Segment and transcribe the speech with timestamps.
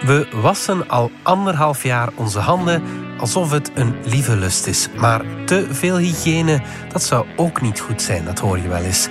[0.00, 2.82] We wassen al anderhalf jaar onze handen
[3.18, 4.88] alsof het een lieve lust is.
[4.96, 6.62] Maar te veel hygiëne,
[6.92, 9.08] dat zou ook niet goed zijn, dat hoor je wel eens.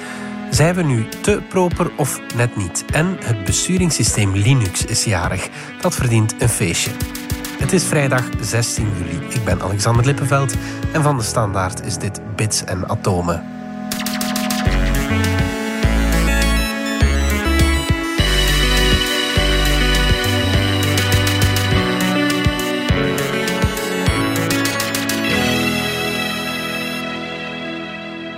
[0.50, 2.86] Zijn we nu te proper of net niet?
[2.92, 5.50] En het besturingssysteem Linux is jarig.
[5.82, 6.92] Dat verdient een feestje.
[7.60, 9.26] Het is vrijdag 16 juli.
[9.30, 10.56] Ik ben Alexander Lippenveld
[10.94, 13.59] en van de Standaard is dit Bits en Atomen.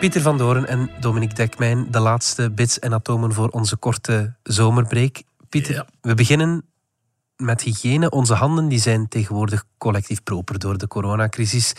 [0.02, 5.24] Pieter van Doren en Dominique Dekmijn, de laatste bits en atomen voor onze korte zomerbreek.
[5.50, 6.66] Pieter, we beginnen
[7.36, 8.10] met hygiëne.
[8.10, 11.74] Onze handen die zijn tegenwoordig collectief proper door de coronacrisis.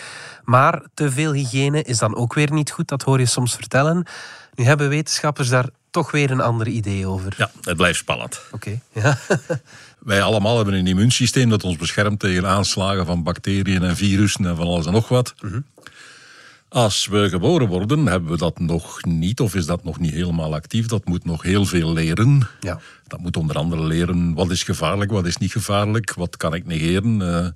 [0.44, 4.06] Maar te veel hygiëne is dan ook weer niet goed, dat hoor je soms vertellen.
[4.54, 7.34] Nu hebben wetenschappers daar toch weer een ander idee over.
[7.36, 8.41] Ja, het blijft spannend.
[8.50, 9.18] Oké, ja.
[9.98, 14.56] Wij allemaal hebben een immuunsysteem dat ons beschermt tegen aanslagen van bacteriën en virussen en
[14.56, 15.34] van alles en nog wat.
[15.41, 15.64] Mm
[16.73, 20.55] als we geboren worden, hebben we dat nog niet, of is dat nog niet helemaal
[20.55, 20.87] actief.
[20.87, 22.48] Dat moet nog heel veel leren.
[22.61, 22.81] Ja.
[23.06, 26.67] Dat moet onder andere leren wat is gevaarlijk, wat is niet gevaarlijk, wat kan ik
[26.67, 27.20] negeren.
[27.20, 27.47] Uh,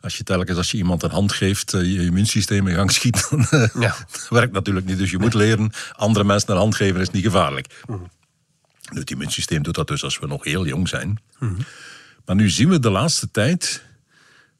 [0.00, 3.26] als je telkens als je iemand een hand geeft, uh, je immuunsysteem in gang schiet,
[3.50, 3.96] dan ja.
[4.28, 4.98] werkt natuurlijk niet.
[4.98, 7.82] Dus je moet leren, andere mensen een hand geven is niet gevaarlijk.
[7.86, 8.10] Mm.
[8.92, 11.20] Nu, het immuunsysteem doet dat dus als we nog heel jong zijn.
[11.38, 11.56] Mm.
[12.24, 13.84] Maar nu zien we de laatste tijd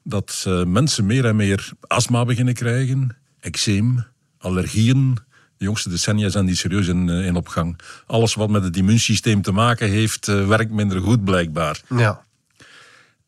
[0.03, 3.15] dat mensen meer en meer astma beginnen krijgen
[3.47, 4.05] eczeem,
[4.37, 5.17] allergieën.
[5.57, 7.79] De jongste decennia zijn die serieus in, eh, in opgang.
[8.05, 11.81] Alles wat met het immuunsysteem te maken heeft, eh, werkt minder goed blijkbaar.
[11.89, 12.25] Ja.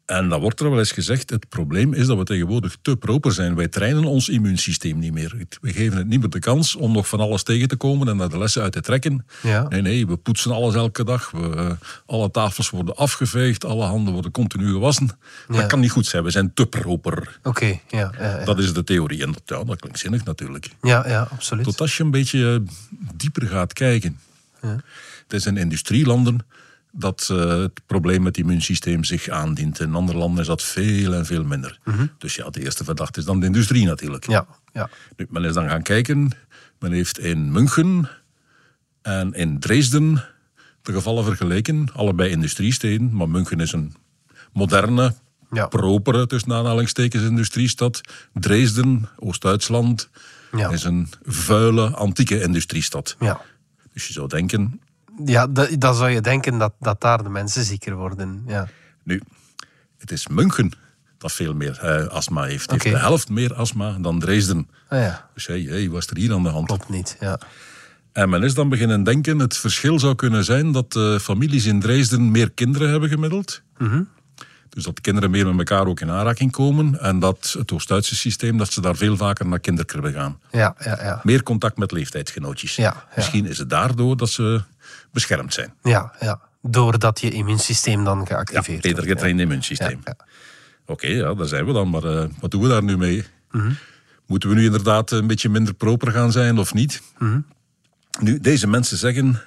[0.09, 3.31] En dan wordt er wel eens gezegd, het probleem is dat we tegenwoordig te proper
[3.31, 3.55] zijn.
[3.55, 5.45] Wij trainen ons immuunsysteem niet meer.
[5.61, 8.17] We geven het niet meer de kans om nog van alles tegen te komen en
[8.17, 9.25] daar de lessen uit te trekken.
[9.41, 9.67] Ja.
[9.67, 11.31] Nee, nee, we poetsen alles elke dag.
[11.31, 11.71] We, uh,
[12.05, 15.09] alle tafels worden afgeveegd, alle handen worden continu gewassen.
[15.47, 17.39] Dat kan niet goed zijn, we zijn te proper.
[17.43, 19.23] Oké, ja, ja, Dat is de theorie.
[19.23, 20.69] En dat, ja, dat klinkt zinnig natuurlijk.
[20.81, 21.63] Ja, ja, absoluut.
[21.63, 22.63] Tot als je een beetje
[23.15, 24.19] dieper gaat kijken.
[24.59, 26.39] Het is in industrielanden
[26.91, 29.79] dat uh, het probleem met het immuunsysteem zich aandient.
[29.79, 31.79] In andere landen is dat veel en veel minder.
[31.83, 32.05] Mhm.
[32.17, 34.27] Dus ja, de eerste verdachte is dan de industrie natuurlijk.
[34.27, 34.89] Ja, ja.
[35.15, 36.31] Nu, men is dan gaan kijken.
[36.79, 38.09] Men heeft in München
[39.01, 40.23] en in Dresden
[40.81, 41.87] de gevallen vergeleken.
[41.93, 43.95] Allebei industriesteden, maar München is een
[44.53, 45.15] moderne,
[45.51, 45.67] ja.
[45.67, 48.01] propere, tussen aanhalingstekens, industriestad.
[48.33, 50.09] Dresden, Oost-Duitsland,
[50.51, 50.69] ja.
[50.69, 53.15] is een vuile, antieke industriestad.
[53.19, 53.41] Ja.
[53.93, 54.81] Dus je zou denken,
[55.25, 55.47] ja,
[55.77, 58.43] dan zou je denken dat, dat daar de mensen zieker worden.
[58.47, 58.67] Ja.
[59.03, 59.21] Nu,
[59.97, 60.71] het is München
[61.17, 62.71] dat veel meer uh, astma heeft.
[62.71, 62.79] Okay.
[62.79, 64.69] heeft de helft meer astma dan Dresden.
[64.87, 65.29] Ah, ja.
[65.33, 66.67] Dus hey, hey, was er hier aan de hand?
[66.67, 67.39] Klopt niet, ja.
[68.11, 71.79] En men is dan beginnen denken, het verschil zou kunnen zijn dat uh, families in
[71.79, 73.61] Dresden meer kinderen hebben gemiddeld.
[73.77, 74.09] Mm -hmm.
[74.69, 76.99] Dus dat kinderen meer met elkaar ook in aanraking komen.
[76.99, 80.39] En dat het Oost-Duitse systeem, dat ze daar veel vaker naar kinderkribben gaan.
[80.51, 81.19] Ja, ja, ja.
[81.23, 82.75] Meer contact met leeftijdsgenootjes.
[82.75, 83.05] Ja, ja.
[83.15, 84.61] Misschien is het daardoor dat ze
[85.11, 85.73] beschermd zijn.
[85.83, 86.39] Ja, ja.
[86.61, 88.83] doordat je immuunsysteem dan geactiveerd wordt.
[88.83, 89.99] Ja, beter getraind immuunsysteem.
[90.03, 90.15] Ja,
[90.85, 91.89] Oké, okay, ja, daar zijn we dan.
[91.89, 93.25] Maar uh, wat doen we daar nu mee?
[93.51, 93.77] Mm -hmm.
[94.25, 97.01] Moeten we nu inderdaad een beetje minder proper gaan zijn of niet?
[97.17, 97.45] Mm -hmm.
[98.19, 99.41] Nu, deze mensen zeggen...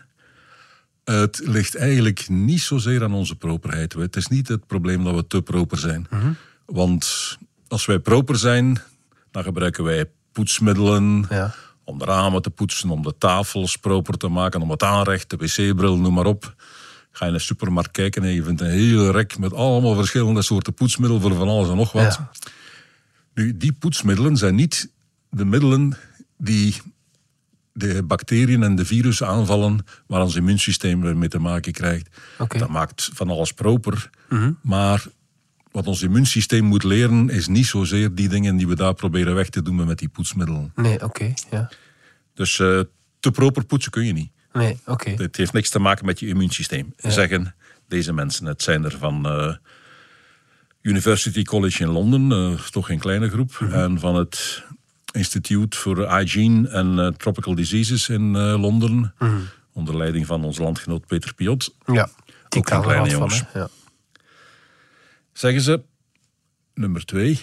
[1.05, 3.93] Het ligt eigenlijk niet zozeer aan onze properheid.
[3.93, 6.07] Het is niet het probleem dat we te proper zijn.
[6.11, 6.37] Mm -hmm.
[6.67, 7.37] Want
[7.69, 8.83] als wij proper zijn,
[9.31, 11.27] dan gebruiken wij poetsmiddelen...
[11.31, 11.55] Ja
[11.85, 15.37] om de ramen te poetsen, om de tafels proper te maken, om het aanrecht, de
[15.37, 16.55] wc-bril, noem maar op.
[17.11, 20.43] Ga je in de supermarkt kijken en je vindt een hele rek met allemaal verschillende
[20.43, 22.03] soorten poetsmiddelen voor van alles en nog wat.
[22.03, 22.31] Ja.
[23.35, 24.91] Nu, die poetsmiddelen zijn niet
[25.31, 25.97] de middelen
[26.37, 26.77] die
[27.73, 32.09] de bacteriën en de virussen aanvallen waar ons immuunsysteem mee te maken krijgt.
[32.39, 32.61] Okay.
[32.61, 34.59] Dat maakt van alles proper, mm -hmm.
[34.63, 35.07] maar
[35.73, 39.49] wat ons immuunsysteem moet leren, is niet zozeer die dingen die we daar proberen weg
[39.49, 40.73] te doen met die poetsmiddelen.
[40.75, 41.05] Nee, oké.
[41.05, 41.71] Okay, ja.
[42.35, 42.81] Dus uh,
[43.21, 44.31] te proper poetsen kun je niet.
[44.53, 44.91] Nee, oké.
[45.11, 45.15] Okay.
[45.15, 46.93] Het heeft niks te maken met je immuunsysteem.
[46.97, 47.11] Ja.
[47.11, 47.55] Zeggen
[47.89, 49.55] deze mensen, het zijn er van uh,
[50.83, 53.65] University College in Londen, uh, toch geen kleine groep, Mhm.
[53.65, 53.81] mm -hmm.
[53.83, 54.63] en van het
[55.13, 59.49] Institute for Hygiene and Tropical Diseases in Londen, mm -hmm.
[59.73, 61.75] onder leiding van onze landgenoot Peter Piot.
[61.87, 62.09] Ja,
[62.49, 63.43] die ook geen kleine jongens.
[63.55, 63.69] Ja.
[65.33, 65.83] Zeggen ze,
[66.75, 67.41] nummer twee,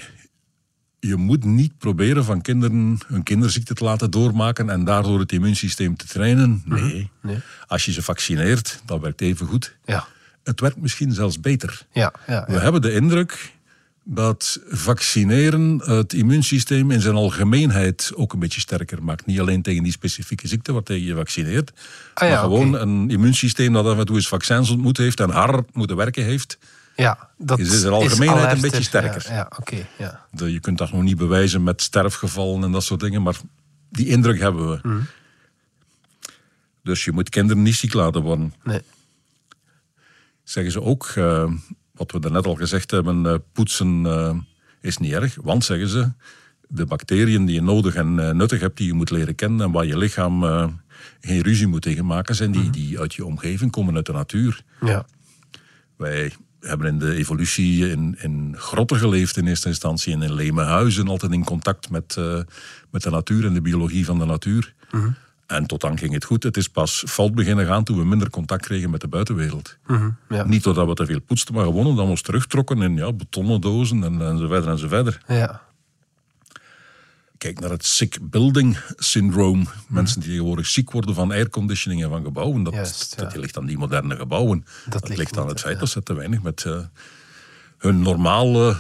[1.00, 5.98] je moet niet proberen van kinderen een kinderziekte te laten doormaken en daardoor het immuunsysteem
[5.98, 6.62] te trainen.
[6.66, 6.82] Nee.
[6.82, 7.10] Mm -hmm.
[7.22, 7.40] nee.
[7.68, 9.76] Als je ze vaccineert, dat werkt even goed.
[9.86, 10.08] Ja.
[10.44, 11.86] Het werkt misschien zelfs beter.
[11.92, 13.52] Ja, ja, We hebben de indruk
[14.04, 19.26] dat vaccineren het immuunsysteem in zijn algemeenheid ook een beetje sterker maakt.
[19.26, 21.72] Niet alleen tegen die specifieke ziekte waartegen je vaccineert,
[22.14, 25.76] Ah maar gewoon een immuunsysteem dat af en toe eens vaccins ontmoet heeft en hard
[25.76, 26.58] moeten werken heeft.
[27.00, 29.26] Ja, dat is in de algemeenheid een beetje sterker.
[29.28, 29.88] Ja, ja oké.
[29.98, 30.26] ja.
[30.48, 33.36] Je kunt dat nog niet bewijzen met sterfgevallen en dat soort dingen, maar
[33.90, 34.80] die indruk hebben we.
[34.84, 35.02] Mhm.
[36.84, 38.54] Dus je moet kinderen niet ziek laten worden.
[38.64, 38.82] Nee.
[40.44, 41.52] Zeggen ze ook, uh,
[41.92, 44.38] wat we daarnet al gezegd hebben, uh, poetsen uh,
[44.82, 45.38] is niet erg.
[45.42, 46.12] Want, zeggen ze,
[46.68, 49.86] de bacteriën die je nodig en nuttig hebt, die je moet leren kennen en waar
[49.86, 50.44] je lichaam
[51.20, 52.72] geen ruzie moet tegen maken, zijn die, mhm.
[52.72, 54.64] die uit je omgeving komen, uit de natuur.
[54.82, 55.06] Ja.
[55.98, 60.64] Wij hebben in de evolutie in, in grotten geleefd in eerste instantie en in leme
[60.64, 62.18] huizen, altijd in contact met,
[62.92, 64.74] met de natuur en de biologie van de natuur.
[64.92, 65.16] Mm
[65.50, 66.44] en tot dan ging het goed.
[66.44, 69.78] Het is pas fout beginnen gaan toen we minder contact kregen met de buitenwereld.
[69.88, 70.44] Mhm, ja.
[70.44, 73.62] Niet doordat we te veel poetsten, maar gewoon omdat we ons terugtrokken in ja, betonnen
[73.62, 75.22] dozen en, en zo verder en zo verder.
[75.28, 75.62] Ja.
[77.40, 79.68] Kijk naar het sick building syndroom.
[79.88, 82.64] Mensen die tegenwoordig ziek worden van airconditioning en van gebouwen.
[82.64, 84.66] Dat, dat ligt aan die moderne gebouwen.
[84.90, 86.80] Dat, ligt, aan het feit dat ze te weinig met uh,
[87.78, 88.78] hun normale,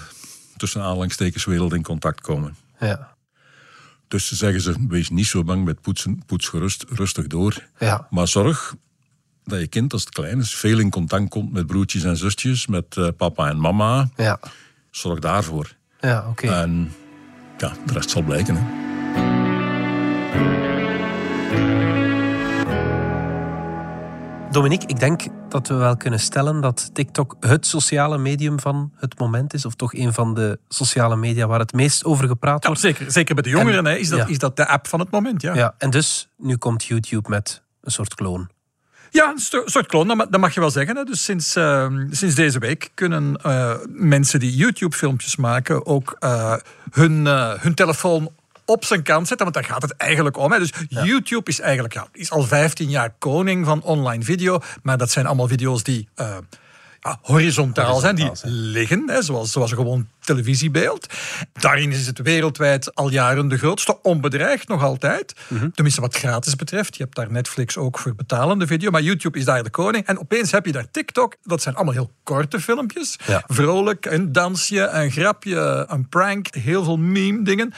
[0.58, 2.56] tussen aanhalingstekens, in contact komen.
[2.80, 3.16] Ja.
[4.08, 7.68] Dus zeggen ze, wees niet zo bang met poetsen, poets gerust, rustig door.
[7.80, 8.08] Ja.
[8.10, 8.76] Maar zorg
[9.44, 12.68] dat je kind als het klein is veel in contact komt met broertjes en zusjes,
[12.68, 14.10] met uh, papa en mama.
[14.16, 14.40] Ja.
[14.92, 15.76] Zorg daarvoor.
[16.00, 16.48] Ja, oké.
[17.62, 18.56] Ja, de rest zal blijken.
[18.56, 18.78] Hè.
[24.52, 29.20] Dominique, ik denk dat we wel kunnen stellen dat TikTok het sociale medium van het
[29.20, 29.66] moment is.
[29.66, 32.82] Of toch een van de sociale media waar het meest over gepraat wordt.
[32.82, 35.12] Ja, zeker, zeker bij de jongeren hè, is, dat, is dat de app van het
[35.12, 35.42] moment.
[35.42, 35.56] Ja.
[35.56, 38.50] ja, en dus nu komt YouTube met een soort kloon.
[39.12, 41.06] Ja, een soort kloon, dat mag je wel zeggen.
[41.06, 46.56] Dus sinds, ehm, sinds deze week kunnen uh, mensen die YouTube-filmpjes maken ook uh,
[46.92, 48.32] hun, uh, hun telefoon
[48.66, 50.52] op zijn kant zetten, want daar gaat het eigenlijk om.
[50.52, 50.60] Hè.
[50.60, 55.12] Dus YouTube is eigenlijk ja, is al 15 jaar koning van online video, maar dat
[55.12, 56.08] zijn allemaal video's die
[57.00, 61.14] ja, horizontaal, zijn, die liggen, hè, zoals, zoals een gewoon televisiebeeld.
[61.54, 65.34] Daarin is het wereldwijd al jaren de grootste, onbedreigd nog altijd.
[65.48, 65.70] Mhm.
[65.70, 66.98] Tenminste wat gratis betreft.
[66.98, 70.06] Je hebt daar Netflix ook voor betalende video, maar YouTube is daar de koning.
[70.06, 73.16] En opeens heb je daar TikTok, dat zijn allemaal heel korte filmpjes.
[73.48, 77.74] Vrolijk, een dansje, een grapje, een prank, heel veel meme dingen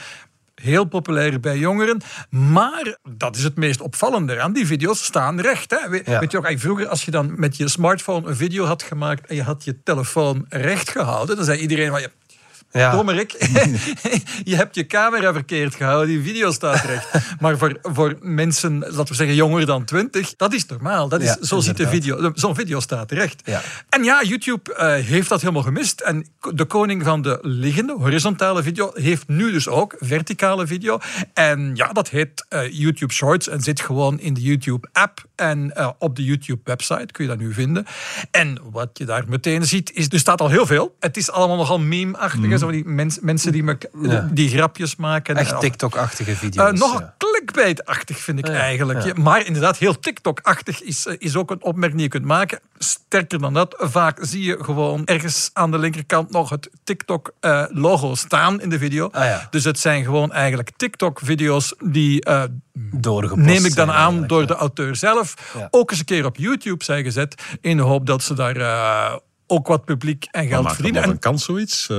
[0.62, 2.00] heel populair bij jongeren.
[2.30, 4.52] Maar dat is het meest opvallende aan.
[4.52, 5.70] Die video's staan recht.
[5.70, 5.88] Hè?
[5.88, 9.34] Weet, je ook, vroeger als je dan met je smartphone een video had gemaakt en
[9.34, 12.10] je had je telefoon recht gehouden, dan zei iedereen van je
[12.72, 12.90] ja.
[12.90, 13.32] Dommerik,
[14.50, 17.08] je hebt je camera verkeerd gehouden, die video staat recht.
[17.40, 21.08] maar voor, voor mensen, laten we zeggen jonger dan 20, dat is normaal.
[21.08, 23.42] Dat is, zo ziet de video, zo'n video staat recht.
[23.44, 23.60] Ja.
[23.88, 26.00] En ja, YouTube uh, heeft dat helemaal gemist.
[26.00, 30.98] En de koning van de liggende, horizontale video, heeft nu dus ook verticale video.
[31.34, 35.90] En ja, dat heet uh, YouTube Shorts en zit gewoon in de YouTube-app en uh,
[35.98, 37.86] op de YouTube-website kun je dat nu vinden.
[38.30, 40.96] En wat je daar meteen ziet, is, er staat al heel veel.
[41.00, 42.40] Het is allemaal nogal meme-achtig.
[42.40, 43.78] Mm zo die mens, mensen die, me,
[44.32, 45.36] die grapjes maken.
[45.36, 46.72] Echt TikTok-achtige video's.
[46.72, 47.14] Uh, nog ja.
[47.18, 49.16] clickbait-achtig vind ik eigenlijk.
[49.16, 52.60] Maar inderdaad, heel TikTok-achtig is, eh, is ook een opmerking die je kunt maken.
[52.78, 58.14] Sterker dan dat, vaak zie je gewoon ergens aan de linkerkant nog het TikTok-logo uh,
[58.14, 59.08] staan in de video.
[59.12, 62.28] Ah, dus het zijn gewoon eigenlijk TikTok-video's die...
[62.28, 62.42] Uh,
[62.74, 65.54] Doorgepost neem ik dan aan door de auteur zelf.
[65.70, 67.42] Ook eens een keer op YouTube zijn gezet.
[67.60, 69.20] In de hoop dat ze daar
[69.52, 71.02] ook wat publiek en geld maar verdienen.
[71.02, 71.88] En kan zoiets?
[71.90, 71.98] Uh,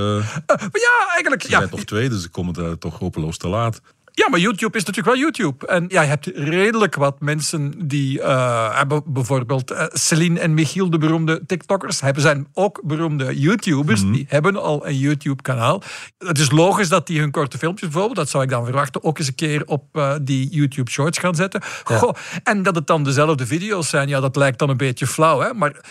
[0.87, 1.41] ja, eigenlijk.
[1.41, 1.67] Ja.
[1.67, 3.81] toch twee, dus ze komen er toch hopeloos te laat.
[4.15, 5.67] Ja, maar YouTube is natuurlijk wel YouTube.
[5.67, 10.89] En ja, je hebt redelijk wat mensen die uh, hebben bijvoorbeeld uh, Celine en Michiel,
[10.89, 14.03] de beroemde TikTokkers, hebben zijn ook beroemde YouTubers.
[14.03, 14.11] Mhm.
[14.11, 15.81] Die hebben al een YouTube-kanaal.
[16.17, 19.17] Het is logisch dat die hun korte filmpjes bijvoorbeeld, dat zou ik dan verwachten, ook
[19.17, 21.61] eens een keer op uh, die YouTube Shorts gaan zetten.
[21.83, 25.39] Goh, en dat het dan dezelfde video's zijn, ja, dat lijkt dan een beetje flauw.
[25.39, 25.53] Hè?
[25.53, 25.81] Maar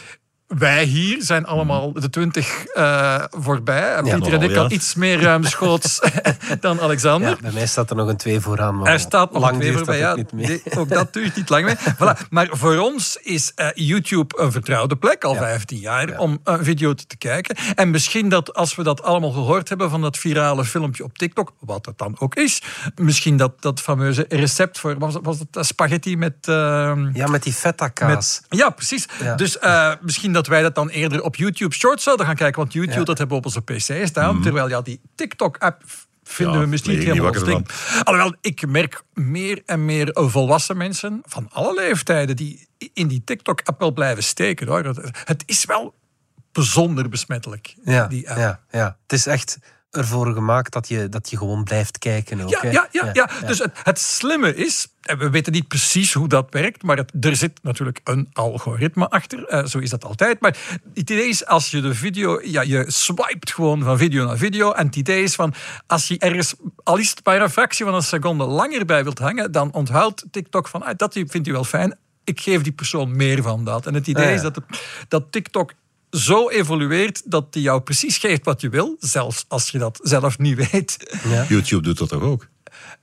[0.58, 3.94] wij hier zijn allemaal de twintig uh, voorbij.
[3.94, 6.00] En Pieter en ik al iets meer ruimschoots
[6.60, 7.28] dan Alexander.
[7.28, 8.78] Ja, bij mij staat er nog een twee vooraan.
[8.78, 9.98] Maar er staat nog een twee voorbij.
[9.98, 10.16] Ja,
[10.76, 11.76] ook dat duurt niet lang mee.
[11.94, 12.28] Voilà.
[12.30, 15.38] Maar voor ons is uh, YouTube een vertrouwde plek, al ja.
[15.38, 17.56] 15 jaar, om een video te kijken.
[17.74, 21.52] En misschien dat als we dat allemaal gehoord hebben van dat virale filmpje op TikTok,
[21.60, 22.62] wat het dan ook is,
[22.94, 26.34] misschien dat, dat fameuze recept voor, was, was het eh, spaghetti met...
[26.48, 28.42] Uh, ja, met die feta kaas.
[28.48, 29.06] ja, precies.
[29.36, 29.58] Dus
[30.00, 32.60] misschien dat dat wij dat dan eerder op YouTube Shorts zouden gaan kijken.
[32.60, 34.34] Want YouTube, dat hebben we op onze PC staan.
[34.34, 34.42] Mhm.
[34.42, 35.82] Terwijl ja, die TikTok-app
[36.22, 41.48] vinden we misschien niet helemaal ons Alhoewel, ik merk meer en meer volwassen mensen van
[41.52, 44.66] alle leeftijden die in die TikTok-app wel blijven steken.
[44.66, 45.12] Hoor.
[45.24, 45.94] Het is wel
[46.52, 48.38] bijzonder besmettelijk, ja, die app.
[48.38, 48.96] Ja, ja.
[49.02, 49.58] Het is echt
[49.92, 52.40] ervoor gemaakt dat je, dat je gewoon blijft kijken.
[52.40, 56.12] Ook, ja, ja, ja, ja, Dus het, het slimme is, en we weten niet precies
[56.12, 59.52] hoe dat werkt, maar het, er zit natuurlijk een algoritme achter.
[59.52, 60.40] Uh, zo is dat altijd.
[60.40, 64.36] Maar het idee is, als je de video, ja, je swipet gewoon van video naar
[64.36, 64.72] video.
[64.72, 65.54] En het idee is van,
[65.86, 69.18] als je ergens al is het maar een fractie van een seconde langer bij wilt
[69.18, 73.16] hangen, dan onthoudt TikTok van, ah, dat vindt u wel fijn ik geef die persoon
[73.16, 73.86] meer van dat.
[73.86, 74.60] En het idee ah, is dat,
[75.08, 75.72] dat TikTok
[76.12, 80.38] zo evolueert dat hij jou precies geeft wat je wil, zelfs als je dat zelf
[80.38, 80.96] niet weet.
[81.28, 81.44] Ja.
[81.48, 82.48] YouTube doet dat toch ook?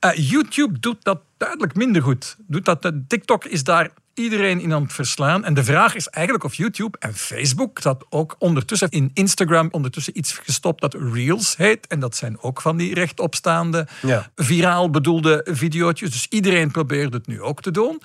[0.04, 2.36] Uh, YouTube doet dat duidelijk minder goed.
[2.46, 5.44] Doet dat, uh, TikTok is daar iedereen in aan het verslaan.
[5.44, 10.18] En de vraag is eigenlijk of YouTube en Facebook dat ook ondertussen in Instagram ondertussen
[10.18, 11.86] iets gestopt dat Reels heet.
[11.86, 14.30] En dat zijn ook van die rechtopstaande, ja.
[14.36, 16.00] viraal bedoelde video's.
[16.00, 18.00] Dus iedereen probeert het nu ook te doen.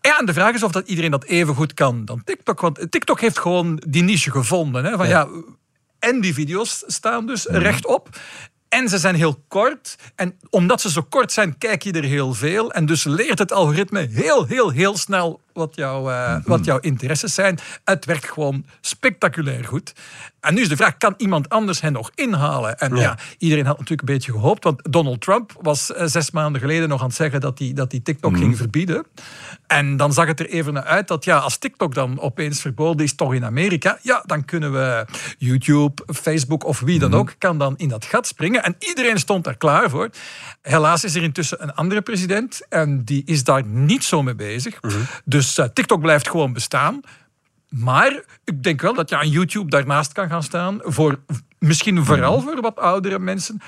[0.00, 2.60] Ja, en de vraag is of dat iedereen dat even goed kan dan TikTok.
[2.60, 4.84] Want TikTok heeft gewoon die niche gevonden.
[4.84, 5.28] Hè, van ja,
[5.98, 7.56] en die video's staan dus mhm.
[7.56, 8.08] rechtop.
[8.72, 9.96] En ze zijn heel kort.
[10.14, 12.72] En omdat ze zo kort zijn, kijk je er heel veel.
[12.72, 17.34] En dus leert het algoritme heel, heel, heel snel wat, jouw uh, wat jouw interesses
[17.34, 17.58] zijn.
[17.84, 19.92] Het werkt gewoon spectaculair goed.
[20.42, 22.78] En nu is de vraag, kan iemand anders hen nog inhalen?
[22.78, 26.60] En ja, iedereen had natuurlijk een beetje gehoopt, want Donald Trump was eh, zes maanden
[26.60, 28.56] geleden nog aan het zeggen dat hij, dat hij TikTok ging mhm.
[28.56, 29.06] verbieden.
[29.66, 33.04] En dan zag het er even naar uit dat ja, als TikTok dan opeens verboden
[33.04, 35.06] is, toch in Amerika, ja, dan kunnen we
[35.38, 37.18] YouTube, Facebook of wie dan mhm.
[37.18, 38.64] ook, kan dan in dat gat springen.
[38.64, 40.10] En iedereen stond daar klaar voor.
[40.62, 44.82] Helaas is er intussen een andere president en die is daar niet zo mee bezig.
[44.82, 44.94] Mhm.
[45.24, 47.00] Dus uh, TikTok blijft gewoon bestaan.
[47.68, 50.80] Maar ik denk wel dat je aan YouTube daarnaast kan gaan staan.
[50.82, 51.18] Voor,
[51.58, 53.60] misschien vooral voor wat oudere mensen.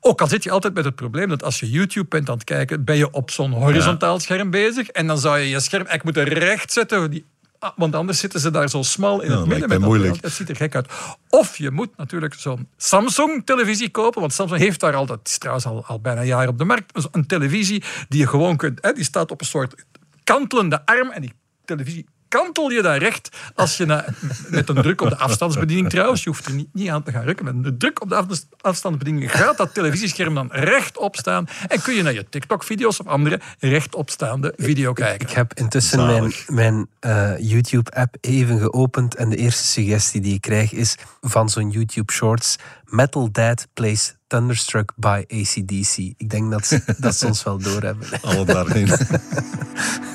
[0.00, 2.44] Ook al zit je altijd met het probleem dat als je YouTube bent aan het
[2.44, 4.88] kijken, ben je op zo'n horizontaal scherm bezig.
[4.88, 7.10] En dan zou je je scherm eigenlijk moeten recht zetten.
[7.10, 7.26] Die,
[7.58, 9.68] ah, want anders zitten ze daar zo smal in het midden.
[9.68, 10.22] Met moeilijk.
[10.22, 10.92] Dat ziet er gek uit.
[11.28, 14.20] Of je moet natuurlijk zo'n Samsung-televisie kopen.
[14.20, 16.64] Want Samsung heeft daar al, dat is trouwens al, al bijna een jaar op de
[16.64, 18.78] markt, een televisie die je gewoon kunt.
[18.82, 19.84] Hè, die staat op een soort
[20.28, 21.10] kantelende arm.
[21.10, 21.32] En die
[21.64, 24.04] televisie kantel je daar recht als je na,
[24.48, 27.24] met een druk op de afstandsbediening trouwens, je hoeft er niet, niet aan te gaan
[27.24, 31.94] rukken, met een druk op de afstandsbediening gaat dat televisiescherm dan rechtop staan en kun
[31.94, 35.28] je naar je TikTok-video's of andere rechtopstaande video kijken.
[35.28, 40.40] Ik heb intussen mijn, mijn uh, YouTube-app even geopend en de eerste suggestie die ik
[40.40, 45.96] krijg is van zo'n YouTube Shorts Metal Dad plays Thunderstruck by ACDC.
[45.96, 48.08] Ik denk dat, dat ze ons wel doorhebben.
[48.22, 48.88] Alle daarheen.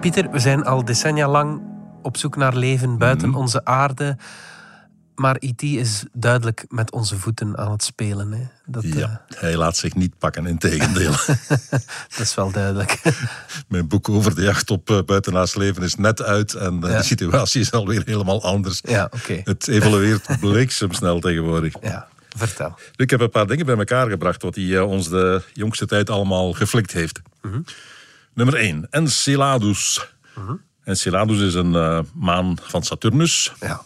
[0.00, 1.62] Pieter, we zijn al decennia lang
[2.02, 3.38] op zoek naar leven buiten mhm.
[3.38, 4.16] onze aarde.
[5.14, 8.32] Maar IT is duidelijk met onze voeten aan het spelen.
[8.32, 8.46] Hè.
[8.66, 9.40] Dat, ja, uh...
[9.40, 11.10] hij laat zich niet pakken, in tegendeel.
[12.08, 13.00] dat is wel duidelijk.
[13.68, 17.02] Mijn boek over de jacht op uh, buitenaards leven is net uit en uh, de
[17.02, 18.80] situatie is alweer helemaal anders.
[18.82, 19.40] Ja, okay.
[19.44, 21.74] Het evolueert bliksemsnel tegenwoordig.
[21.80, 22.78] Ja, vertel.
[22.96, 26.52] Ik heb een paar dingen bij elkaar gebracht wat hij ons de jongste tijd allemaal
[26.52, 27.20] geflikt heeft.
[27.42, 27.64] Mm
[28.38, 30.08] Nummer 1, Enceladus.
[30.38, 30.50] Uh
[30.84, 33.52] Enceladus is een uh, maan van Saturnus.
[33.60, 33.82] Ja.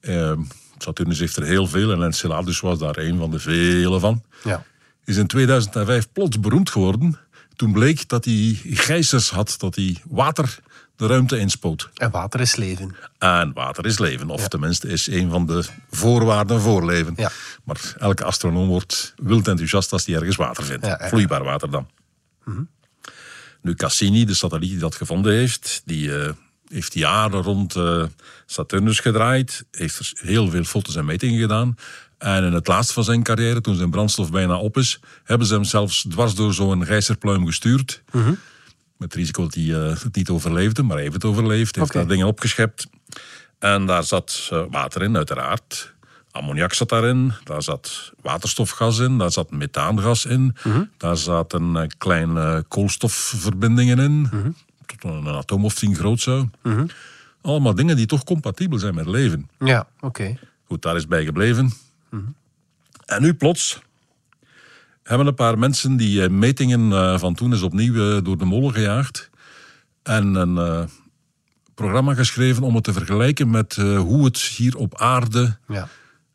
[0.00, 0.32] Uh,
[0.78, 4.22] Saturnus heeft er heel veel en Enceladus was daar een van de vele van.
[4.44, 4.64] Ja.
[5.04, 7.18] Is in 2005 plots beroemd geworden.
[7.56, 10.58] Toen bleek dat hij gijzers had, dat hij water
[10.96, 11.90] de ruimte inspoot.
[11.94, 12.96] En water is leven.
[13.18, 17.12] En water is leven, of tenminste is een van de voorwaarden voor leven.
[17.16, 17.30] Ja.
[17.64, 20.86] Maar elke astronoom wordt wild enthousiast als hij ergens water vindt.
[20.98, 21.88] Vloeibaar water dan.
[22.44, 22.68] Mm
[23.62, 26.30] nu, Cassini, de satelliet die dat gevonden heeft, die uh,
[26.68, 28.04] heeft jaren rond uh,
[28.46, 31.76] Saturnus gedraaid, heeft er heel veel foto's en metingen gedaan.
[32.18, 35.54] En in het laatste van zijn carrière, toen zijn brandstof bijna op is, hebben ze
[35.54, 38.02] hem zelfs dwars door zo'n gijzerpluim gestuurd.
[38.10, 38.38] Mm -hmm.
[38.96, 41.76] Met het risico dat hij uh, het niet overleefde, maar hij heeft het overleefd.
[41.76, 42.02] Heeft okay.
[42.02, 42.86] daar dingen opgeschept.
[43.58, 45.94] En daar zat water in, uiteraard.
[46.30, 50.82] Ammoniak zat daarin, daar zat waterstofgas in, daar zat methaangas in, mhm.
[50.96, 54.54] daar zaten uh, kleine koolstofverbindingen in, mm
[54.98, 56.50] tot een atoom of tien groot zo.
[56.62, 56.86] Mhm.
[57.40, 59.48] Allemaal dingen die toch compatibel zijn met leven.
[59.58, 60.38] Ja, oké.
[60.66, 61.72] Goed, daar is bij gebleven.
[62.08, 62.22] Mhm.
[63.06, 63.80] En nu plots
[65.02, 68.72] hebben een paar mensen die uh, metingen uh, van toen is opnieuw door de molen
[68.72, 69.30] gejaagd.
[70.02, 70.88] En een
[71.74, 75.88] programma geschreven om het te vergelijken met hoe het hier op aarde ja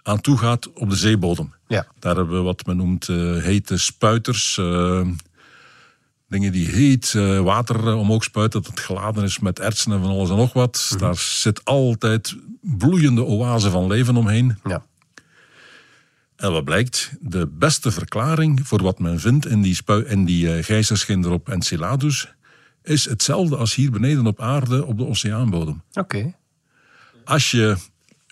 [0.06, 1.54] aan toe gaat op de zeebodem.
[1.68, 1.88] Ja.
[2.00, 4.58] Daar hebben we wat men noemt uh, hete spuiters.
[4.58, 5.08] Uh,
[6.28, 10.10] dingen die heet uh, water omhoog spuiten, dat het geladen is met ertsen en van
[10.10, 10.88] alles en nog wat.
[10.90, 11.00] Mhm.
[11.00, 14.58] Daar zit altijd bloeiende oase van leven omheen.
[14.64, 14.86] Ja.
[16.36, 17.12] En wat blijkt?
[17.20, 22.28] De beste verklaring voor wat men vindt in die, spui in die gijzerschinder op Enceladus
[22.84, 25.82] is hetzelfde als hier beneden op aarde op de oceaanbodem.
[25.94, 26.36] Oké.
[27.24, 27.78] als je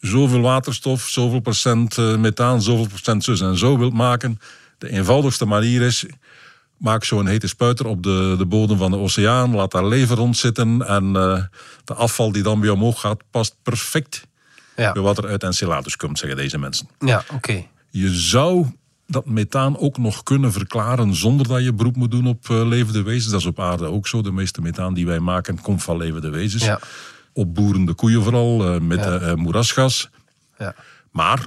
[0.03, 4.39] zoveel waterstof, zoveel procent eh, methaan, zoveel procent zus en zo wilt maken,
[4.77, 6.05] de eenvoudigste manier is,
[6.77, 10.87] maak zo'n hete spuiter op de, de bodem van de oceaan, laat daar leven rondzitten
[10.87, 11.43] en uh,
[11.83, 14.27] de afval die dan weer omhoog gaat, past perfect
[14.75, 14.91] ja.
[14.91, 16.87] bij wat er uit Enceladus komt, zeggen deze mensen.
[16.99, 17.65] Ja, oké.
[17.89, 18.65] Je zou
[19.07, 23.01] dat methaan ook nog kunnen verklaren zonder dat je beroep moet doen op uh, levende
[23.03, 23.31] wezens.
[23.31, 24.21] Dat is op aarde ook zo.
[24.21, 26.63] De meeste methaan die wij maken komt van levende wezens.
[26.63, 26.79] Ja.
[27.33, 29.35] Op boerende koeien vooral, uh, met ja.
[29.35, 30.09] moerasgas.
[30.57, 30.75] Ja.
[31.11, 31.45] Maar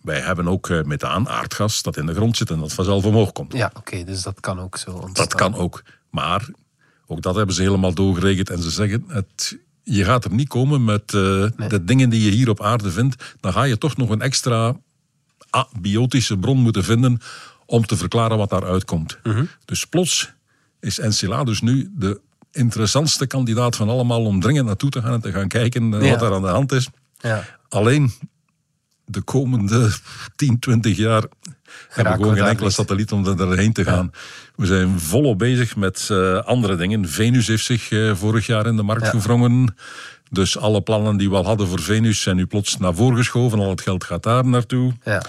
[0.00, 3.52] wij hebben ook methaan, aardgas, dat in de grond zit en dat vanzelf omhoog komt.
[3.52, 5.12] Ja, oké, dus dat kan ook zo ontstaan.
[5.14, 5.82] Dat kan ook.
[6.10, 6.48] Maar
[7.06, 10.84] ook dat hebben ze helemaal doorgerekend en ze zeggen, het, je gaat er niet komen
[10.84, 11.68] met uh, nee.
[11.68, 13.36] de dingen die je hier op aarde vindt.
[13.40, 14.76] Dan ga je toch nog een extra
[15.50, 17.20] abiotische bron moeten vinden
[17.66, 19.18] om te verklaren wat daaruit komt.
[19.22, 19.48] Mm -hmm.
[19.64, 20.32] Dus plots
[20.80, 22.20] is Enceladus nu de
[22.52, 26.10] interessantste kandidaat van allemaal om dringend naartoe te gaan en te gaan kijken ja.
[26.10, 26.88] wat er aan de hand is.
[27.18, 27.44] Ja.
[27.68, 28.12] Alleen
[29.04, 29.90] de komende
[30.36, 31.24] 10, 20 jaar
[31.88, 34.10] hebben we gewoon geen enkele satelliet om erheen te gaan.
[34.12, 34.18] Ja.
[34.56, 37.08] We zijn volop bezig met uh, andere dingen.
[37.08, 39.74] Venus heeft zich uh, vorig jaar in de markt gevrongen.
[40.30, 43.58] Dus alle plannen die we al hadden voor Venus zijn nu plots naar voren geschoven.
[43.58, 44.92] Al het geld gaat daar naartoe.
[45.04, 45.22] Ja.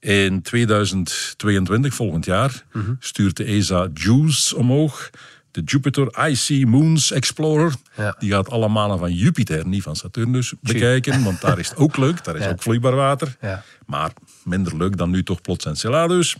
[0.00, 2.96] In 2022, volgend jaar, mm -hmm.
[3.00, 5.10] stuurt de ESA JUICE omhoog
[5.50, 7.72] de Jupiter Icy Moons Explorer.
[7.96, 8.16] Ja.
[8.18, 11.24] Die gaat alle manen van Jupiter, niet van Saturnus, bekijken.
[11.24, 12.50] Want daar is het ook leuk, daar is ja.
[12.50, 13.36] ook vloeibaar water.
[13.40, 13.62] Ja.
[13.86, 14.10] Maar
[14.44, 16.36] minder leuk dan nu toch plots Enceladus.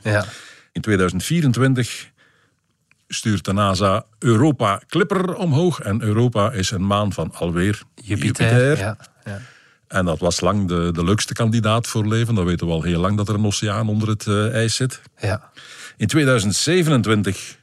[0.72, 2.10] In 2024
[3.08, 5.80] stuurt de NASA Europa Clipper omhoog.
[5.80, 8.68] En Europa is een maan van alweer Jupiter.
[8.68, 8.96] Jupiter.
[9.88, 12.34] En dat was lang de, de leukste kandidaat voor leven.
[12.34, 15.00] Dat weten we al heel lang dat er een oceaan onder het uh, ijs zit.
[15.96, 17.58] In 2027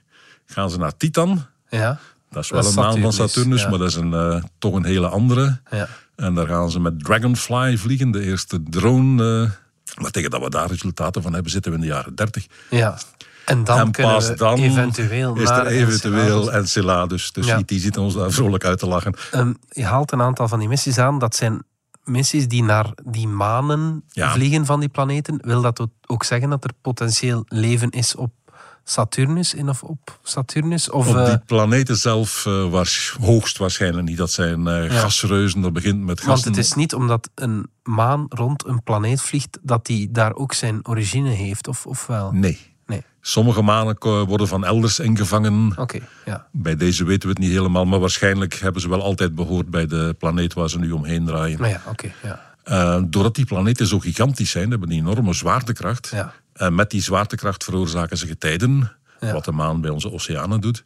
[0.47, 1.45] gaan ze naar Titan.
[1.69, 1.99] Ja.
[2.29, 3.69] Dat is wel een maan van Saturnus, ja.
[3.69, 5.59] maar dat is een, uh, toch een hele andere.
[5.71, 5.87] Ja.
[6.15, 9.41] En daar gaan ze met Dragonfly vliegen, de eerste drone.
[9.41, 9.51] Uh,
[10.01, 12.47] maar tegen dat we daar resultaten van hebben, zitten we in de jaren 30.
[12.69, 12.97] Ja.
[13.45, 17.31] En dan en pas dan eventueel is er eventueel Enceladus.
[17.31, 17.61] Dus ja.
[17.65, 19.13] die zitten ons daar vrolijk uit te lachen.
[19.33, 21.19] Um, je haalt een aantal van die missies aan.
[21.19, 21.63] Dat zijn
[22.03, 24.31] missies die naar die manen ja.
[24.33, 25.37] vliegen van die planeten.
[25.41, 28.31] Wil dat ook zeggen dat er potentieel leven is op
[28.89, 30.89] Saturnus in of op Saturnus?
[30.89, 34.17] Of, op die uh, planeten zelf uh, was hoogst waarschijnlijk niet.
[34.17, 34.99] Dat zijn uh, ja.
[34.99, 36.43] gasreuzen, dat begint met gassen.
[36.43, 40.53] Want het is niet omdat een maan rond een planeet vliegt, dat die daar ook
[40.53, 42.31] zijn origine heeft, of, of wel?
[42.31, 42.59] Nee.
[42.85, 43.03] nee.
[43.21, 43.97] Sommige manen
[44.27, 45.73] worden van elders ingevangen.
[45.77, 46.47] Okay, ja.
[46.51, 49.85] Bij deze weten we het niet helemaal, maar waarschijnlijk hebben ze wel altijd behoord bij
[49.85, 51.59] de planeet waar ze nu omheen draaien.
[51.59, 52.45] Nou ja, okay, ja.
[52.69, 56.09] Uh, doordat die planeten zo gigantisch zijn, hebben die enorme zwaartekracht.
[56.13, 56.33] Ja.
[56.57, 59.33] En met die zwaartekracht veroorzaken ze getijden, ja.
[59.33, 60.83] wat de maan bij onze oceanen doet.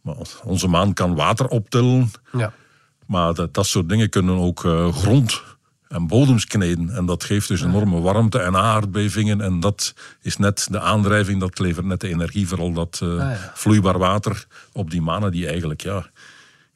[0.00, 2.52] Maar onze maan kan water optillen, ja.
[3.06, 5.42] maar dat, dat soort dingen kunnen ook uh, grond
[5.88, 6.90] en bodems kneden.
[6.90, 9.40] En dat geeft dus enorme warmte en aardbevingen.
[9.40, 13.16] En dat is net de aandrijving, dat levert net de energie, vooral dat uh, ah,
[13.18, 13.50] ja.
[13.54, 16.06] vloeibaar water op die manen die eigenlijk ja,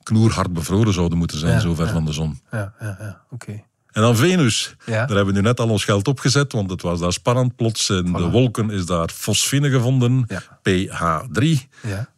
[0.03, 2.41] knoerhard bevroren zouden moeten zijn, zo ver van de zon.
[2.51, 3.23] Ja, ja, ja.
[3.31, 3.45] oké.
[3.45, 3.65] Okay.
[3.93, 4.75] En dan Venus.
[4.85, 4.93] Ja.
[4.93, 7.57] Daar hebben we nu net al ons geld opgezet, want het was daar spannend.
[7.57, 8.11] Plots in voilà.
[8.11, 10.43] de wolken is daar fosfine gevonden, ja.
[10.69, 11.47] PH3.
[11.83, 12.11] Ja.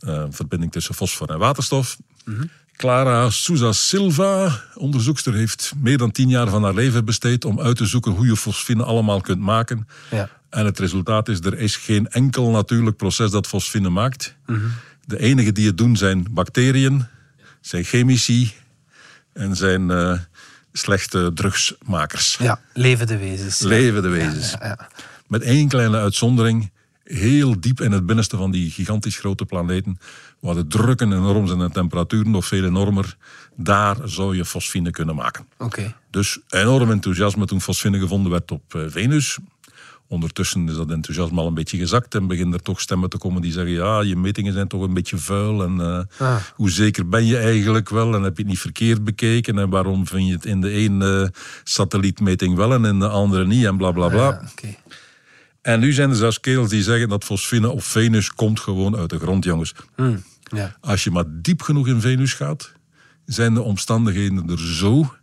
[0.00, 1.96] Uh, verbinding tussen fosfor en waterstof.
[2.24, 2.50] Mm -hmm.
[2.76, 7.76] Clara Souza Silva, onderzoekster, heeft meer dan tien jaar van haar leven besteed om uit
[7.76, 9.88] te zoeken hoe je fosfine allemaal kunt maken.
[10.10, 10.28] Ja.
[10.50, 14.36] En het resultaat is, er is geen enkel natuurlijk proces dat fosfine maakt.
[14.46, 14.72] Mm -hmm.
[15.04, 17.06] De enige die het doen zijn bacteriën,
[17.60, 18.52] zijn chemici
[19.32, 19.90] en zijn...
[19.90, 20.18] Uh,
[20.72, 22.36] slechte drugsmakers.
[22.40, 23.60] Ja, levende wezens.
[23.60, 24.50] Levende wezens.
[24.50, 24.88] Ja.
[25.26, 26.70] Met één kleine uitzondering.
[27.04, 29.98] Heel diep in het binnenste van die gigantisch grote planeten,
[30.40, 33.16] waar de drukken enorm zijn en de temperaturen nog veel enormer,
[33.56, 35.46] daar zou je fosfine kunnen maken.
[35.58, 35.94] Okay.
[36.10, 39.38] Dus enorm enthousiasme toen fosfine gevonden werd op uh, Venus.
[40.10, 43.42] Ondertussen is dat enthousiasme al een beetje gezakt en beginnen er toch stemmen te komen
[43.42, 46.36] die zeggen: ja, je metingen zijn toch een beetje vuil en uh, ah.
[46.54, 50.06] hoe zeker ben je eigenlijk wel en heb je het niet verkeerd bekeken en waarom
[50.06, 51.32] vind je het in de ene
[51.64, 54.28] satellietmeting wel en in de andere niet en bla bla bla.
[54.28, 54.78] Ah, okay.
[55.62, 59.10] En nu zijn er zelfs kerels die zeggen dat fosfine op Venus komt gewoon uit
[59.10, 59.74] de grond, jongens.
[59.96, 60.76] Hmm, ja.
[60.80, 62.72] Als je maar diep genoeg in Venus gaat,
[63.24, 65.14] zijn de omstandigheden er zo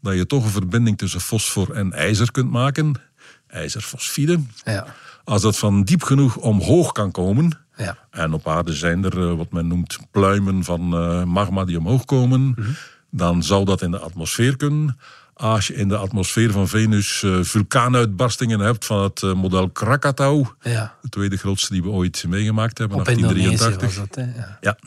[0.00, 3.07] dat je toch een verbinding tussen fosfor en ijzer kunt maken
[3.48, 4.40] ijzerfosfide.
[4.64, 4.86] Ja.
[5.24, 7.98] Als dat van diep genoeg omhoog kan komen, ja.
[8.10, 12.04] en op aarde zijn er uh, wat men noemt pluimen van uh, magma die omhoog
[12.04, 12.76] komen, mm -hmm.
[13.10, 14.98] dan zou dat in de atmosfeer kunnen.
[15.34, 20.94] Als je in de atmosfeer van Venus uh, vulkaanuitbarstingen hebt van het model Krakatau, ja.
[21.02, 23.96] de tweede grootste die we ooit meegemaakt hebben, op 1883.
[23.96, 24.40] Was dat, hè?
[24.40, 24.58] Ja.
[24.60, 24.78] ja.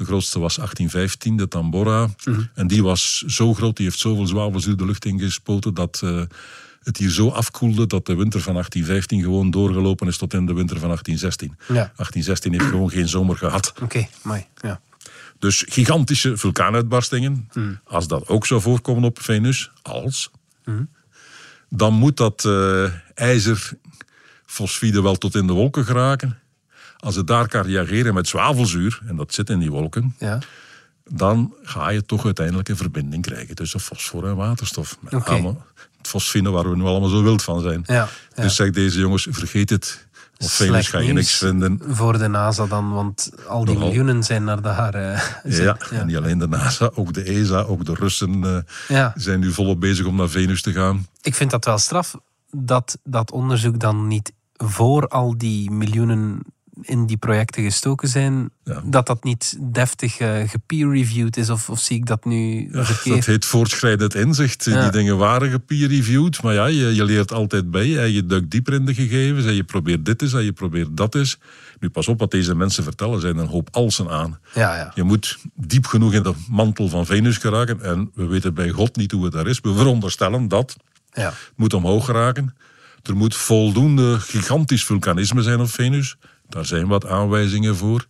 [0.00, 2.08] De grootste was 1815, de Tambora.
[2.54, 6.22] En die was zo groot, die heeft zoveel zwavelzuur de lucht ingespoten dat uh,
[6.82, 10.54] het hier zo afkoelde dat de winter van 1815 gewoon doorgelopen is tot in de
[10.54, 11.48] winter van 1816.
[11.58, 11.74] Ja.
[11.74, 13.72] 1816 heeft gewoon geen zomer gehad.
[13.82, 14.46] Oké, mooi.
[14.54, 14.80] Ja.
[15.38, 17.48] Dus gigantische vulkaanuitbarstingen.
[17.84, 20.30] Als dat ook zou voorkomen op Venus, als,
[21.68, 23.72] dan moet dat uh, ijzer
[24.46, 26.38] fosfide wel tot in de wolken geraken.
[26.96, 30.38] Als het daar kan reageren met zwavelzuur, en dat zit in die wolken, ja.
[31.04, 34.98] dan ga je toch uiteindelijk een verbinding krijgen tussen fosfor en waterstof.
[35.00, 35.42] Met okay.
[35.42, 35.56] het
[36.02, 37.82] fosfine waar we nu allemaal zo wild van zijn.
[37.86, 40.08] Ja, Dus zeg deze jongens, vergeet het.
[40.38, 41.80] Op Venus ga je niks vinden.
[41.86, 44.94] Voor de NASA dan, want al die miljoenen zijn naar daar.
[44.94, 49.40] Uh, ja, en niet alleen de NASA, ook de ESA, ook de Russen uh, zijn
[49.40, 51.06] nu volop bezig om naar Venus te gaan.
[51.22, 52.16] Ik vind dat wel straf
[52.50, 56.42] dat dat onderzoek dan niet voor al die miljoenen
[56.82, 58.50] in die projecten gestoken zijn,
[58.84, 61.50] dat dat niet deftig uh, gepeer-reviewed is?
[61.50, 63.16] Of, of zie ik dat nu verkeerd?
[63.16, 64.64] Dat heet voortschrijdend inzicht.
[64.64, 67.88] Die dingen waren gepeer-reviewed, maar ja, je, je, leert altijd bij.
[67.88, 68.02] Hè.
[68.02, 71.14] Je duikt dieper in de gegevens en je probeert dit eens en je probeert dat
[71.14, 71.38] eens.
[71.80, 74.38] Nu pas op wat deze mensen vertellen, zijn een hoop alsen aan.
[74.54, 74.92] Ja, ja.
[74.94, 78.96] Je moet diep genoeg in de mantel van Venus geraken en we weten bij God
[78.96, 79.60] niet hoe het daar is.
[79.60, 80.76] We veronderstellen dat
[81.12, 81.28] ja.
[81.28, 82.54] het moet omhoog geraken.
[83.02, 86.16] Er moet voldoende gigantisch vulkanisme zijn op Venus.
[86.50, 88.06] Daar zijn wat aanwijzingen voor.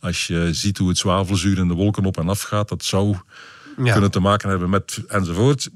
[0.00, 3.16] Als je ziet hoe het zwavelzuur in de wolken op en af gaat, dat zou
[3.76, 5.70] kunnen te maken hebben met enzovoort.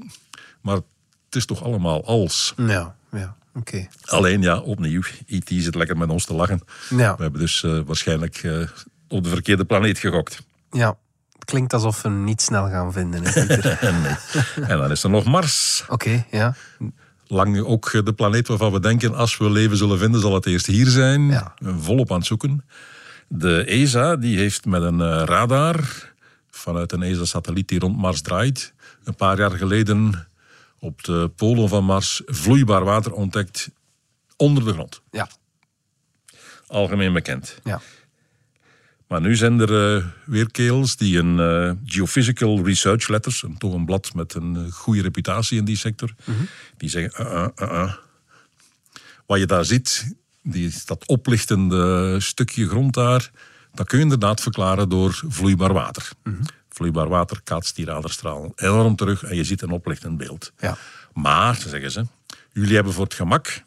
[0.61, 2.55] Maar het is toch allemaal als.
[2.57, 3.37] Ja, ja.
[3.55, 3.89] oké.
[4.05, 6.61] Alleen ja, opnieuw, IT zit lekker met ons te lachen.
[6.91, 7.17] Ja.
[7.17, 8.69] We hebben dus uh, waarschijnlijk uh,
[9.09, 10.43] op de verkeerde planeet gegokt.
[10.71, 10.97] Ja,
[11.39, 13.23] klinkt alsof we hem niet snel gaan vinden.
[14.03, 14.17] nee.
[14.67, 15.85] En dan is er nog Mars.
[15.89, 16.55] Oké, ja
[17.29, 20.67] lang ook de planeet waarvan we denken, als we leven zullen vinden, zal het eerst
[20.67, 21.23] hier zijn.
[21.27, 21.55] Ja.
[21.61, 22.64] Volop aan het zoeken.
[23.29, 26.12] De ESA die heeft met een eh, radar
[26.51, 28.73] vanuit een ESA-satelliet die rond Mars draait,
[29.05, 30.29] een paar jaar geleden
[30.79, 33.71] op de polen van Mars vloeibaar water ontdekt
[34.37, 35.01] onder de grond.
[35.11, 35.29] Ja.
[36.67, 37.59] Algemeen bekend.
[37.64, 37.81] Ja.
[39.09, 43.75] Maar nu zijn er uh, weer kerels die een uh, Geophysical Research Letters, een, toch
[43.75, 46.49] een blad met een uh, goede reputatie in die sector, mm -hmm.
[46.77, 47.53] die zeggen:
[49.27, 53.31] wat je daar ziet, die, dat oplichtende stukje grond daar,
[53.75, 56.11] dat kun je inderdaad verklaren door vloeibaar water.
[56.23, 56.44] Mm -hmm.
[56.68, 60.53] Vloeibaar water kaatst die radarstraal enorm terug en je ziet een oplichtend beeld.
[60.59, 60.77] Ja.
[61.12, 62.07] Maar, zeggen ze,
[62.53, 63.62] jullie hebben voor het gemak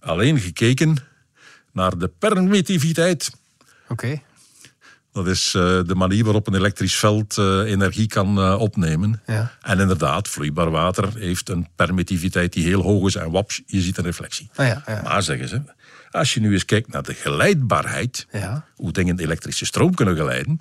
[0.00, 0.96] alleen gekeken
[1.72, 3.30] naar de permittiviteit.
[3.88, 4.22] Oké.
[5.12, 9.22] Dat is uh, de manier waarop een elektrisch veld uh, energie kan uh, opnemen.
[9.26, 9.52] Ja.
[9.62, 13.14] En inderdaad, vloeibaar water heeft een permittiviteit die heel hoog is.
[13.14, 14.50] En waps, je ziet een reflectie.
[14.54, 15.02] Ah, ja, ja.
[15.02, 15.62] Maar zeggen ze,
[16.10, 18.26] als je nu eens kijkt naar de geleidbaarheid,
[18.74, 20.60] hoe dingen elektrische stroom kunnen geleiden,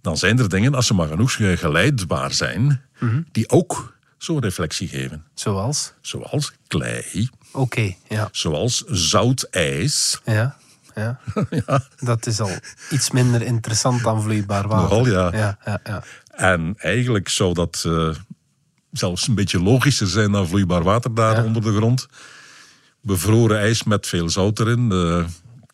[0.00, 3.26] dan zijn er dingen, als ze maar genoeg geleidbaar zijn, mm -hmm.
[3.32, 5.24] die ook zo'n reflectie geven.
[5.34, 5.92] Zoals?
[6.00, 7.28] Zoals klei.
[7.52, 8.28] Oké, ja.
[8.32, 10.20] Zoals zoutijs.
[10.24, 10.56] Ja.
[10.94, 11.18] Ja.
[11.66, 11.80] ja.
[11.98, 12.50] Dat is al
[12.90, 14.96] iets minder interessant dan vloeibaar water.
[14.96, 15.38] Nogal, ja.
[15.38, 16.02] ja, ja, ja.
[16.30, 18.14] En eigenlijk zou dat uh,
[18.92, 22.06] zelfs een beetje logischer zijn dan vloeibaar water daar onder de grond.
[23.00, 24.92] Bevroren ijs met veel zout erin.
[24.92, 25.24] Uh,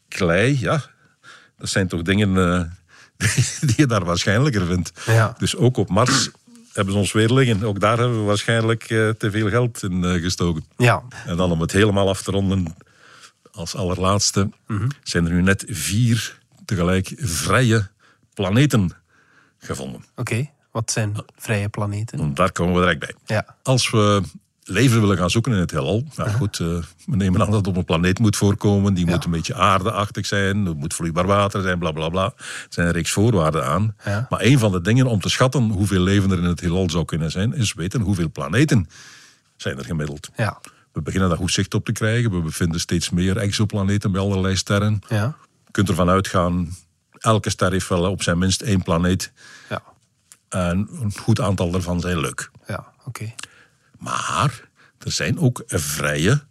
[0.09, 0.83] klei, ja.
[1.59, 2.62] Dat zijn toch dingen uh,
[3.68, 4.92] die je daar waarschijnlijker vindt.
[5.06, 5.35] Ja.
[5.38, 6.30] Dus ook op Mars
[6.72, 7.64] hebben ze ons weer liggen.
[7.64, 8.85] Ook daar hebben we waarschijnlijk
[9.18, 10.64] te veel geld in gestoken.
[10.76, 11.02] Ja.
[11.26, 12.74] En dan om het helemaal af te ronden
[13.52, 14.50] als allerlaatste
[15.02, 17.88] zijn er nu net vier tegelijk vrije
[18.34, 18.92] planeten
[19.58, 20.04] gevonden.
[20.16, 22.34] Oké, wat zijn vrije planeten?
[22.34, 23.14] Daar komen we direct bij.
[23.26, 23.56] Ja.
[23.62, 24.22] Als we
[24.70, 26.04] leven willen gaan zoeken in het heelal.
[26.16, 26.68] Nou goed, uh,
[27.06, 28.94] we nemen aan dat op een planeet moet voorkomen.
[28.94, 30.66] Die moet een beetje aardeachtig zijn.
[30.66, 32.24] Er moet vloeibaar water zijn, bla bla bla.
[32.24, 33.96] Er zijn een reeks voorwaarden aan.
[34.04, 34.26] Ja.
[34.28, 37.04] Maar een van de dingen om te schatten hoeveel leven er in het heelal zou
[37.04, 38.88] kunnen zijn, is weten hoeveel planeten
[39.56, 40.30] zijn er gemiddeld.
[40.36, 40.60] Ja.
[40.92, 42.31] We beginnen daar goed zicht op te krijgen.
[42.31, 45.00] We bevinden steeds meer exoplaneten bij allerlei sterren.
[45.09, 45.37] Ja.
[45.64, 46.76] Je kunt ervan uitgaan,
[47.18, 49.33] elke ster heeft wel op zijn minst één planeet.
[49.68, 49.83] Ja.
[50.48, 52.50] En een goed aantal daarvan zijn leuk.
[52.66, 53.35] Ja, oké.
[53.98, 56.42] Maar er zijn ook vrije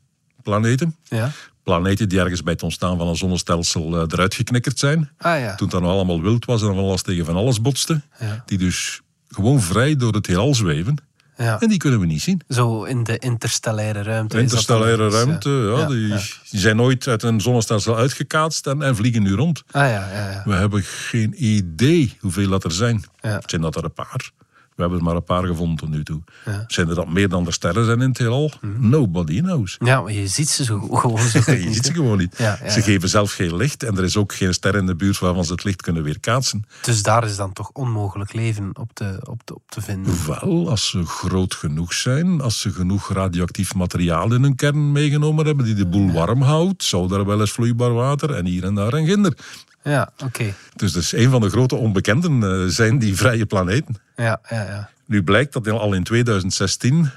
[0.44, 0.96] planeten.
[1.04, 1.32] Ja.
[1.64, 5.10] Planeten die ergens bij het ontstaan van een zonnestelsel uh, eruit geknikkerd zijn.
[5.18, 5.56] Ah, ja.
[5.56, 8.02] Toen het dan nog allemaal wild was en dan alles tegen van alles botste.
[8.20, 8.44] Ja.
[8.46, 10.96] Die dus gewoon vrij door het heelal zweven.
[11.44, 11.60] Ja.
[11.60, 12.42] En die kunnen we niet zien.
[12.48, 14.40] Zo in de interstellaire ruimte.
[14.40, 19.34] Interstellaire ruimte, ja, ja, die, zijn nooit uit een zonnestelsel uitgekaatst en, en vliegen nu
[19.34, 19.64] rond.
[19.72, 23.04] Ah, ja, ja, We hebben geen idee hoeveel dat er zijn.
[23.46, 24.32] Zijn dat er een paar?
[24.80, 26.22] We hebben er maar een paar gevonden tot nu toe.
[26.68, 28.52] Zijn er dat meer dan er sterren zijn in het heelal?
[28.62, 28.90] Mhm.
[28.90, 29.76] Nobody knows.
[29.80, 32.36] Ja, maar je ziet ze zo, gewoon zo Je ziet ze gewoon niet.
[32.68, 35.46] ze geven zelf geen licht en er is ook geen ster in de buurt waarvan
[35.46, 36.66] ze het licht kunnen weerkaatsen.
[36.82, 40.14] Dus daar is dan toch onmogelijk leven op te, op te, op te vinden?
[40.28, 45.46] Wel, als ze groot genoeg zijn, als ze genoeg radioactief materiaal in hun kern meegenomen
[45.46, 48.76] hebben die de boel warm houdt, zou daar wel eens vloeibaar water en hier en
[48.76, 49.38] daar een ginder.
[49.84, 50.54] Ja, oké.
[50.76, 53.96] Dus dat is een van de grote onbekenden uh, zijn die vrije planeten.
[54.16, 54.90] Ja, ja, ja.
[55.06, 57.10] Nu blijkt dat al in 2016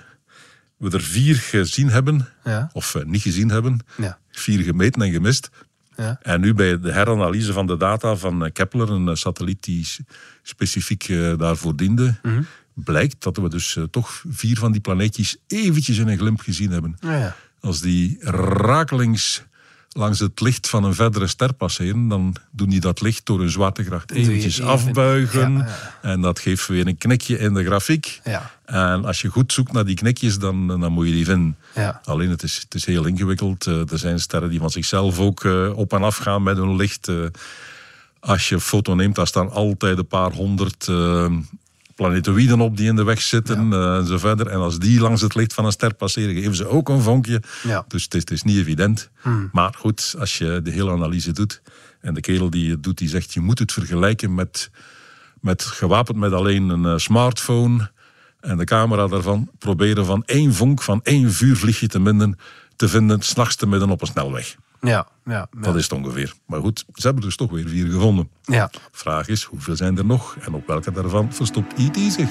[0.77, 2.70] we er vier gezien hebben, ja.
[2.72, 4.18] of uh, niet gezien hebben, ja.
[4.31, 5.51] vier gemeten en gemist.
[5.96, 6.18] Ja.
[6.22, 9.87] En nu bij de heranalyse van de data van eh, Kepler, een satelliet die
[10.42, 16.09] specifiek daarvoor diende, mm blijkt dat we dus toch vier van die planeetjes eventjes in
[16.09, 16.96] een glimp gezien hebben.
[17.01, 19.42] Ja, Als die rakelings
[19.93, 23.51] langs het licht van een verdere ster passeren, dan doen die dat licht door hun
[23.51, 25.67] zwaartekracht eventjes afbuigen.
[26.03, 28.21] En dat geeft weer een knikje in de grafiek.
[28.25, 28.51] Ja.
[28.65, 31.57] En als je goed zoekt naar die knikjes, dan, dan moet je die vinden.
[32.05, 33.67] Alleen het is, het is heel ingewikkeld.
[33.67, 36.77] Eh, er zijn sterren die van zichzelf ook eh, op en af gaan met hun
[36.77, 37.09] licht.
[37.09, 37.17] Eh,
[38.21, 40.89] als je een foto neemt, daar staan altijd een paar honderd
[42.03, 43.97] planetoïden op die in de weg zitten ja.
[43.97, 44.47] en zo verder.
[44.47, 47.43] En als die langs het licht van een ster passeren, geven ze ook een vonkje.
[47.62, 47.85] Ja.
[47.88, 49.11] Dus het is, het is, niet evident.
[49.21, 49.49] Hmm.
[49.53, 51.62] Maar goed, als je de hele analyse doet
[52.01, 54.71] en de kerel die het doet, die zegt je moet het vergelijken met,
[55.41, 57.91] met gewapend met alleen een uh, smartphone
[58.41, 62.38] en de camera daarvan proberen van één vonk, van één vuurvliegje te, minden,
[62.77, 64.57] te vinden, s'nachts te midden op een snelweg.
[64.87, 66.35] Ja, ja, Dat is het ongeveer.
[66.47, 68.31] Maar goed, ze hebben dus toch weer vier gevonden.
[68.42, 68.71] Ja.
[68.92, 70.37] Vraag is, hoeveel zijn er nog?
[70.40, 72.31] En op welke daarvan verstopt IT zich?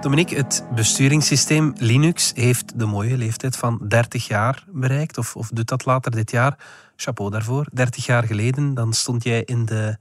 [0.00, 5.68] Dominique, het besturingssysteem Linux heeft de mooie leeftijd van 30 jaar bereikt, of, of doet
[5.68, 6.58] dat later dit jaar.
[6.96, 7.66] Chapeau daarvoor.
[7.72, 9.96] 30 jaar geleden, dan stond jij in de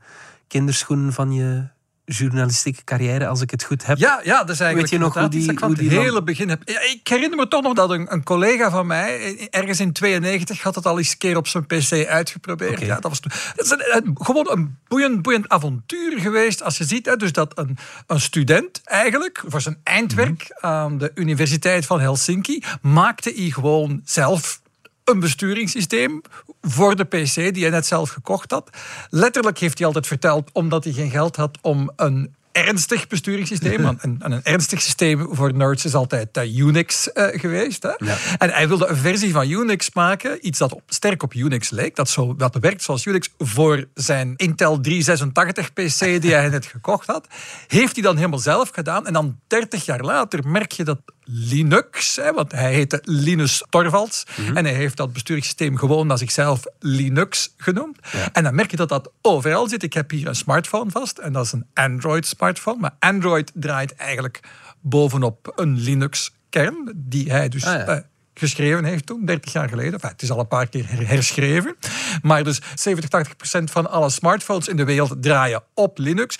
[0.47, 1.67] kinderschoenen van je
[2.09, 3.97] journalistieke carrière, als ik het goed heb.
[3.97, 6.61] Ja, ja dat is eigenlijk Weet je nog hoe die, van het hele begin heb.
[6.65, 10.61] Ja, ik herinner me toch nog dat een, een, collega van mij, ergens in 92,
[10.61, 12.79] had het al eens een keer op zijn pc uitgeprobeerd.
[12.79, 16.63] Ja, dat was dat is een, gewoon een boeiend, boeiend avontuur geweest.
[16.63, 20.65] Als je ziet, hè, dus dat een, een student eigenlijk voor zijn eindwerk mhm.
[20.73, 24.61] aan de Universiteit van Helsinki maakte hij gewoon zelf
[25.09, 26.21] een besturingssysteem
[26.61, 28.69] voor de PC die hij net zelf gekocht had.
[29.09, 33.81] Letterlijk heeft hij altijd verteld, omdat hij geen geld had om een ernstig besturingssysteem.
[33.89, 37.83] Want een, een, ernstig systeem voor nerds is altijd uh, Unix uh, geweest.
[37.83, 37.89] Hè?
[38.37, 41.95] En hij wilde een versie van Unix maken, iets dat op, sterk op Unix leek,
[41.95, 47.07] dat, zo, dat werkt zoals Unix voor zijn Intel 386 PC die hij net gekocht
[47.07, 47.27] had.
[47.67, 49.07] Heeft hij dan helemaal zelf gedaan.
[49.07, 50.99] En dan 30 jaar later merk je dat
[51.31, 54.23] Linux, hè, want hij heette Linus Torvalds.
[54.35, 54.57] Mhm.
[54.57, 57.97] En hij heeft dat besturingssysteem gewoon naar zichzelf Linux genoemd.
[58.31, 59.83] En dan merk je dat dat overal zit.
[59.83, 62.79] Ik heb hier een smartphone vast en dat is een Android-smartphone.
[62.79, 64.39] Maar Android draait eigenlijk
[64.81, 67.65] bovenop een Linux-kern, die hij dus.
[67.65, 67.97] Ah, eh,
[68.33, 69.93] geschreven heeft toen, 30 jaar geleden.
[69.93, 71.75] Enfin, het is al een paar keer herschreven.
[72.21, 76.35] Maar dus 70, 80 procent van alle smartphones in de wereld draaien op Linux.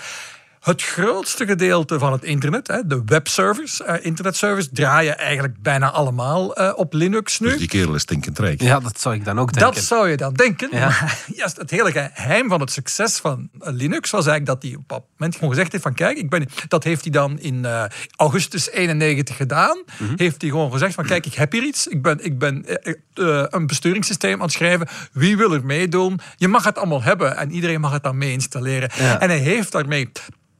[0.70, 6.72] Het grootste gedeelte van het internet, de webservers, uh, internetservers, draaien eigenlijk bijna allemaal uh,
[6.76, 7.50] op Linux nu.
[7.50, 8.62] Dus die kerel is stinkend rijk.
[8.62, 9.74] Ja, dat zou ik dan ook denken.
[9.74, 10.70] Dat zou je dan denken.
[10.72, 10.80] Ja.
[10.80, 14.80] Maar juist het hele geheim van het succes van eh, Linux was eigenlijk dat hij
[14.80, 17.56] op dat moment gewoon gezegd heeft van kijk, ik ben, dat heeft hij dan in
[17.56, 17.84] uh,
[18.16, 19.84] augustus 91 gedaan.
[19.98, 21.88] Mm Heeft hij gewoon gezegd van kijk, ik heb hier iets.
[21.88, 24.88] Ik ben, ik ben uh, een besturingssysteem aan het schrijven.
[25.12, 26.20] Wie wil er meedoen?
[26.36, 28.90] Je mag het allemaal hebben en iedereen mag het dan mee installeren.
[28.92, 30.12] En hij heeft daarmee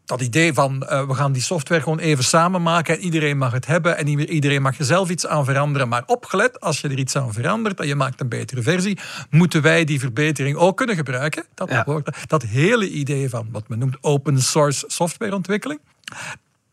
[0.10, 3.52] dat idee van uh, we gaan die software gewoon even samen maken en iedereen mag
[3.52, 5.88] het hebben en iedereen mag er zelf iets aan veranderen.
[5.88, 9.62] Maar opgelet, als je er iets aan verandert en je maakt een betere versie, moeten
[9.62, 11.46] wij die verbetering ook kunnen gebruiken.
[11.54, 12.02] Dat, ja.
[12.28, 15.80] dat hele idee van wat men noemt open source softwareontwikkeling.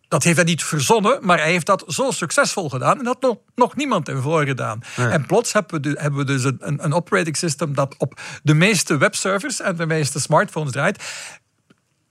[0.09, 2.99] Dat heeft hij niet verzonnen, maar hij heeft dat zo succesvol gedaan.
[2.99, 4.83] En dat had nog, nog niemand ervoor gedaan.
[4.97, 8.97] En plots hebben we, hebben we dus een, een operating system dat op de meeste
[8.97, 11.03] webservers en de meeste smartphones draait.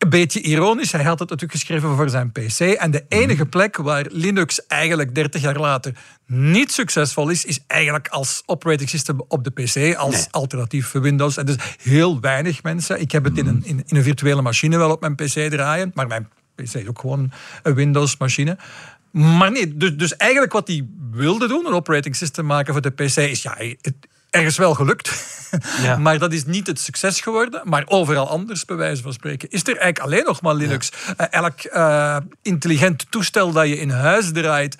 [0.06, 2.60] Een beetje ironisch, hij had het natuurlijk geschreven voor zijn PC.
[2.60, 3.50] En de enige mhm.
[3.50, 5.94] plek waar Linux eigenlijk 30 jaar later
[6.26, 11.38] niet succesvol is, is eigenlijk als operating system op de PC, als alternatief voor Windows.
[11.38, 13.02] En dus heel weinig mensen.
[13.02, 15.92] Ik heb het in, een, in, in een virtuele machine wel op mijn PC draaien,
[15.94, 17.32] maar mijn PC is ook gewoon
[17.64, 18.58] een Windows-machine.
[19.12, 22.90] Maar nee, dus, dus eigenlijk wat hij wilde doen, een operating system maken voor de
[22.90, 23.96] PC, is ja, het,
[24.36, 25.12] ergens wel gelukt.
[25.82, 25.98] Ja.
[25.98, 27.62] maar dat is niet het succes geworden.
[27.64, 30.92] Maar overal anders, bij wijze van spreken, is er eigenlijk alleen nog maar Linux.
[31.18, 34.78] Eh, elk uh, intelligent toestel dat je in huis draait,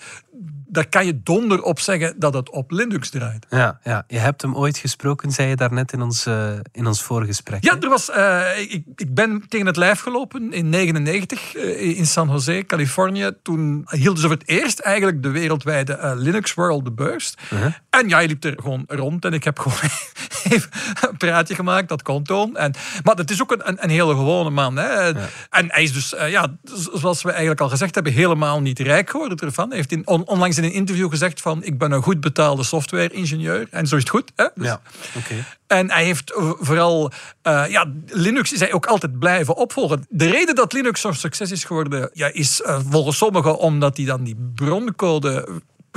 [0.76, 3.46] daar kan je donder op zeggen dat het op Linux draait.
[3.50, 4.04] Ja, ja.
[4.08, 7.64] je hebt hem ooit gesproken, zei je daarnet in ons, uh, in ons vorige gesprek.
[7.64, 12.06] Ja, er was, uh, ik, ik ben tegen het lijf gelopen in 99 uh, in
[12.06, 13.30] San Jose, Californië.
[13.42, 17.34] Toen hielden ze voor het eerst eigenlijk de wereldwijde Linux World de beurs.
[17.48, 17.64] -huh.
[17.90, 19.78] En ja, je liep er gewoon rond en ik heb gewoon
[20.50, 20.70] even
[21.08, 22.56] een praatje gemaakt, dat kon toon.
[22.56, 24.76] En, maar het is ook een, een, een hele gewone man.
[24.76, 25.04] Hè.
[25.06, 25.28] Ja.
[25.50, 26.56] En hij is dus, ja,
[26.92, 29.68] zoals we eigenlijk al gezegd hebben, helemaal niet rijk geworden ervan.
[29.68, 32.62] Hij heeft in, on, onlangs in een interview gezegd van ik ben een goed betaalde
[32.62, 33.66] software-ingenieur.
[33.70, 34.32] En zo is het goed.
[34.36, 34.46] Hè?
[34.54, 34.80] Dus, ja,
[35.16, 35.44] okay.
[35.66, 37.10] En hij heeft vooral,
[37.42, 40.06] uh, ja, Linux is hij ook altijd blijven opvolgen.
[40.08, 44.06] De reden dat Linux zo'n succes is geworden, ja, is uh, volgens sommigen omdat hij
[44.06, 45.48] dan die broncode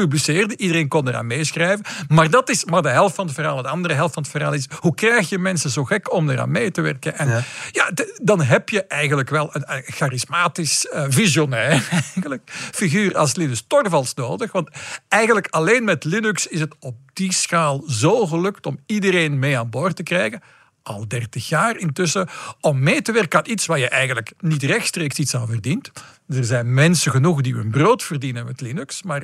[0.01, 0.57] publiceerde.
[0.57, 1.85] Iedereen kon eraan meeschrijven.
[2.07, 3.61] Maar dat is maar de helft van het verhaal.
[3.61, 6.51] De andere helft van het verhaal is hoe krijg je mensen zo gek om eraan
[6.51, 7.17] mee te werken?
[7.17, 13.17] En ja, ja dan heb je eigenlijk wel een, een charismatisch, uh, visionair eigenlijk, figuur
[13.17, 14.51] als Linus Torvalds nodig.
[14.51, 14.69] Want
[15.07, 19.69] eigenlijk alleen met Linux is het op die schaal zo gelukt om iedereen mee aan
[19.69, 20.41] boord te krijgen
[20.83, 22.27] al 30 jaar intussen
[22.61, 25.91] om mee te werken aan iets waar je eigenlijk niet rechtstreeks iets aan verdient.
[26.27, 29.23] Er zijn mensen genoeg die hun brood verdienen met Linux, maar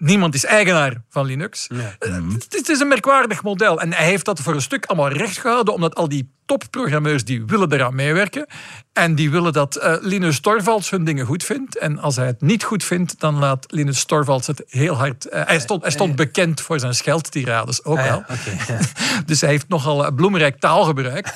[0.00, 1.68] Niemand is eigenaar van Linux.
[1.68, 1.86] Nee.
[2.00, 2.16] Uh,
[2.48, 3.80] het is een merkwaardig model.
[3.80, 7.44] En hij heeft dat voor een stuk allemaal recht gehouden, omdat al die topprogrammeurs die
[7.44, 8.46] willen eraan meewerken.
[8.92, 11.78] En die willen dat uh, Linus Torvalds hun dingen goed vindt.
[11.78, 15.26] En als hij het niet goed vindt, dan laat Linus Torvalds het heel hard...
[15.26, 18.24] Uh, hij stond, hij stond bekend voor zijn scheldtirades ook ah, wel.
[18.28, 18.78] Ja, okay, ja.
[19.26, 21.34] dus hij heeft nogal bloemrijk taalgebruik.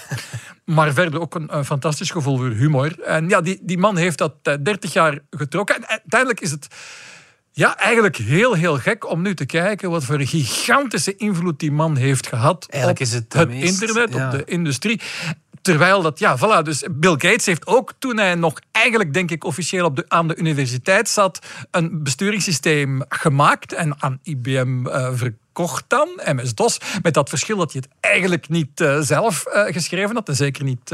[0.64, 3.00] maar verder ook een, een, fantastisch gevoel voor humor.
[3.00, 5.76] En ja, die, die man heeft dat 30 jaar getrokken.
[5.76, 6.66] En uiteindelijk is het
[7.56, 11.72] ja, eigenlijk heel, heel gek om nu te kijken wat voor een gigantische invloed die
[11.72, 14.26] man heeft gehad eigenlijk op is het, het meest, internet, ja.
[14.26, 15.00] op de industrie.
[15.64, 16.62] Terwijl dat, ja, voilà.
[16.62, 20.28] Dus Bill Gates heeft ook toen hij nog eigenlijk, denk ik, officieel op de, aan
[20.28, 21.38] de universiteit zat,
[21.70, 26.78] een besturingssysteem gemaakt en aan IBM uh, verkocht dan, MS-DOS.
[27.02, 30.28] Met dat verschil dat hij het eigenlijk niet uh, zelf uh, geschreven had.
[30.28, 30.90] En zeker niet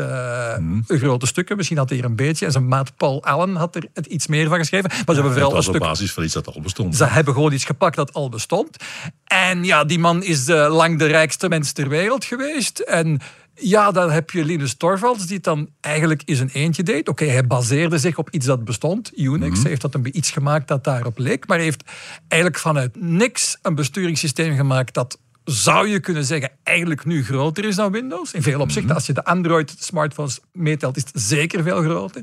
[0.59, 0.85] mm.
[0.87, 1.57] grote stukken.
[1.57, 2.47] Misschien had hij er een beetje.
[2.47, 4.91] En zijn maat Paul Allen had er het iets meer van geschreven.
[4.91, 5.89] Maar ze hebben vooral dat was een op stuk...
[5.91, 6.97] basis van iets dat al bestond.
[6.97, 8.77] Ze hebben gewoon iets gepakt dat al bestond.
[9.25, 12.79] En ja, die man is lang de rijkste mens ter wereld geweest.
[12.79, 13.21] En
[13.61, 17.09] ja, dan heb je Linus Torvalds, die het dan eigenlijk in zijn eentje deed.
[17.09, 19.39] Oké, okay, hij baseerde zich op iets dat bestond, Unix.
[19.39, 19.61] Mm -hmm.
[19.61, 21.47] Hij heeft dat een iets gemaakt dat daarop leek.
[21.47, 21.85] Maar hij heeft
[22.29, 27.77] eigenlijk vanuit niks een besturingssysteem gemaakt dat zou je kunnen zeggen, eigenlijk nu groter is
[27.77, 28.33] dan Windows.
[28.33, 32.23] In veel opzichten, als je de Android-smartphones meetelt, is het zeker veel groter.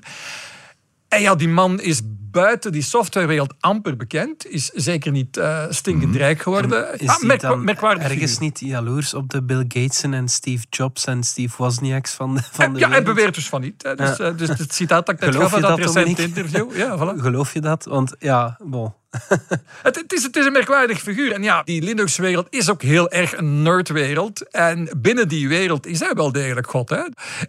[1.08, 2.02] En ja, die man is
[2.42, 4.48] buiten die softwarewereld amper bekend.
[4.48, 6.92] Is zeker niet uh, stinkend rijk geworden.
[6.92, 8.44] En is ah, merk, dan merkwaardig ergens figuur.
[8.44, 12.74] niet jaloers op de Bill Gatesen en Steve Jobs en Steve Wozniaks van de, van
[12.74, 13.84] de Ja, hij beweert dus van niet.
[13.84, 13.96] Hè.
[13.96, 14.30] Dus, ja.
[14.30, 16.76] uh, dus het citaat dat ik net gaf dat, dat recente interview.
[16.76, 17.22] Ja, voilà.
[17.22, 17.86] Geloof je dat?
[17.86, 18.94] Want ja, bon.
[19.84, 21.32] het, het, is, het is een merkwaardig figuur.
[21.32, 24.50] En ja, die Linux-wereld is ook heel erg een nerdwereld.
[24.50, 26.90] En binnen die wereld is hij wel degelijk God.
[26.90, 27.02] Hè?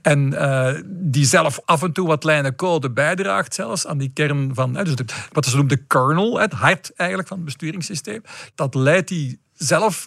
[0.02, 4.50] En uh, die zelf af en toe wat lijnen code bijdraagt zelfs aan die kern
[4.54, 4.77] van...
[4.84, 8.22] Dus de, wat ze noemen de kernel, het hart eigenlijk van het besturingssysteem.
[8.54, 10.06] Dat leidt hij zelf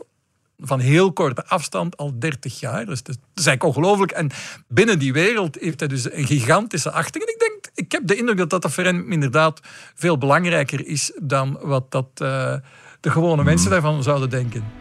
[0.62, 2.86] van heel korte afstand al 30 jaar.
[2.86, 4.12] Dus dat is eigenlijk ongelooflijk.
[4.12, 4.29] En
[4.67, 7.23] binnen die wereld heeft hij dus een gigantische achting.
[7.23, 9.60] En ik denk, ik heb de indruk dat dat hem inderdaad
[9.95, 12.55] veel belangrijker is dan wat dat, uh,
[12.99, 14.80] de gewone mensen daarvan zouden denken.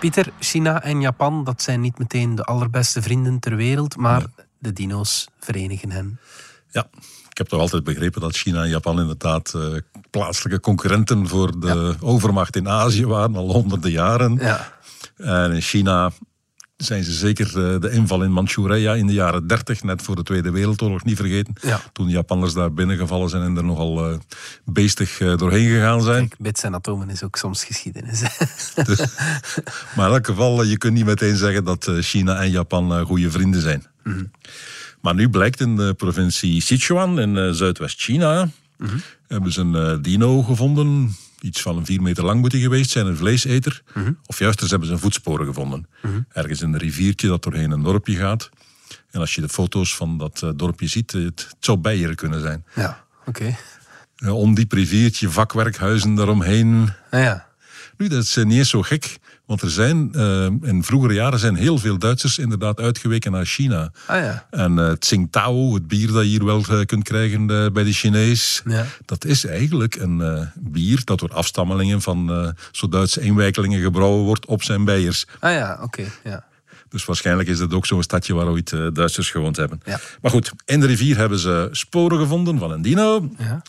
[0.00, 4.24] Pieter, China en Japan, dat zijn niet meteen de allerbeste vrienden ter wereld, maar
[4.58, 6.20] de dino's verenigen hen.
[6.70, 6.86] Ja,
[7.30, 9.76] ik heb toch altijd begrepen dat China en Japan inderdaad uh,
[10.10, 12.06] plaatselijke concurrenten voor de ja.
[12.06, 14.38] overmacht in Azië waren, al honderden jaren.
[14.40, 14.72] Ja.
[15.16, 16.10] En in China
[16.76, 20.22] zijn ze zeker uh, de inval in Manchuria in de jaren 30, net voor de
[20.22, 21.54] Tweede Wereldoorlog, niet vergeten.
[21.60, 21.80] Ja.
[21.92, 24.18] Toen de Japanners daar binnengevallen zijn en er nogal uh,
[24.64, 26.28] beestig uh, doorheen gegaan zijn.
[26.28, 28.20] Kijk, bits en atomen is ook soms geschiedenis.
[28.86, 28.98] dus,
[29.96, 33.60] maar in elk geval, je kunt niet meteen zeggen dat China en Japan goede vrienden
[33.60, 33.86] zijn.
[34.02, 34.14] Mhm.
[34.14, 34.30] Mm -hmm.
[35.00, 39.02] Maar nu blijkt in de provincie Sichuan in Zuidwest-China, mm -hmm.
[39.26, 43.06] hebben ze een dino gevonden iets van een vier meter lang moet hij geweest zijn,
[43.06, 43.82] een vleeseter.
[43.94, 44.18] Mm -hmm.
[44.26, 45.88] Of juist, er hebben ze voetsporen gevonden.
[46.02, 46.26] Mm -hmm.
[46.32, 48.50] Ergens in een riviertje dat doorheen een dorpje gaat.
[49.10, 52.40] En als je de foto's van dat uh, dorpje ziet, het, het zou Beieren kunnen
[52.40, 52.64] zijn.
[52.74, 53.28] Ja, oké.
[53.28, 53.56] Okay.
[54.16, 56.90] Een ondiep riviertje, vakwerkhuizen daaromheen.
[57.10, 57.46] Ah, ja.
[57.96, 59.18] Nu, dat is niet eens zo gek.
[59.46, 63.92] Want er zijn, uh, in vroegere jaren zijn heel veel Duitsers inderdaad uitgeweken naar China.
[64.06, 64.46] Ah, ja.
[64.50, 68.62] En uh, Tsingtao, het bier dat je hier wel uh, kunt krijgen bij de Chinees,
[68.64, 68.86] ja.
[69.04, 74.62] dat is eigenlijk een bier dat door afstammelingen van zo Duitse inwijkelingen gebrouwen wordt op
[74.62, 75.26] zijn bijers.
[75.40, 75.82] Ah ja, oké.
[75.82, 76.44] Okay, ja.
[76.88, 79.82] Dus waarschijnlijk is het ook zo'n stadje waar ooit Duitsers gewoond hebben.
[80.20, 83.30] Maar goed, in de rivier hebben ze sporen gevonden van een dino.
[83.38, 83.62] Ja.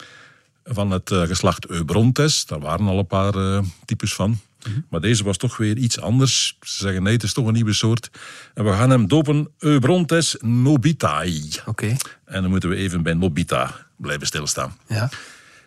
[0.63, 2.45] Van het geslacht Eubrontes.
[2.45, 4.39] Daar waren al een paar uh, types van.
[4.69, 4.79] Mhm.
[4.89, 6.57] Maar deze was toch weer iets anders.
[6.61, 8.09] Ze zeggen nee, het is toch een nieuwe soort.
[8.53, 11.49] En we gaan hem dopen Eubrontes nobitae.
[11.65, 11.95] Oké.
[12.25, 14.77] En dan moeten we even bij Nobita blijven stilstaan.
[14.87, 15.09] Ja.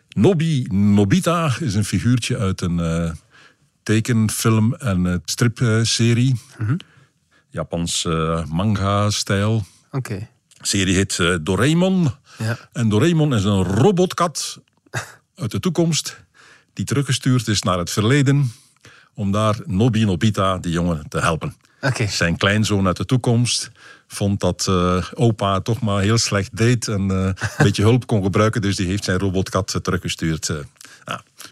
[0.08, 3.10] Nobi Nobita is een figuurtje uit een uh,
[3.82, 6.40] tekenfilm- en stripserie.
[6.58, 6.76] Mm
[7.52, 9.66] Japans uh, manga-stijl.
[9.90, 10.28] Oké.
[10.60, 12.10] serie heet uh, Doraemon.
[12.38, 12.58] Ja.
[12.72, 14.60] En Doraemon is een robotkat
[15.34, 16.24] uit de toekomst
[16.72, 18.52] die teruggestuurd is naar het verleden
[19.20, 21.54] om daar Nobi Nobita, die jongen, te helpen.
[21.80, 22.08] Okay.
[22.08, 23.70] Zijn kleinzoon uit de toekomst
[24.06, 27.34] vond dat uh, opa toch maar heel slecht deed en uh, een
[27.66, 30.48] beetje hulp kon gebruiken, dus die heeft zijn robotkat teruggestuurd.
[30.48, 30.56] Uh,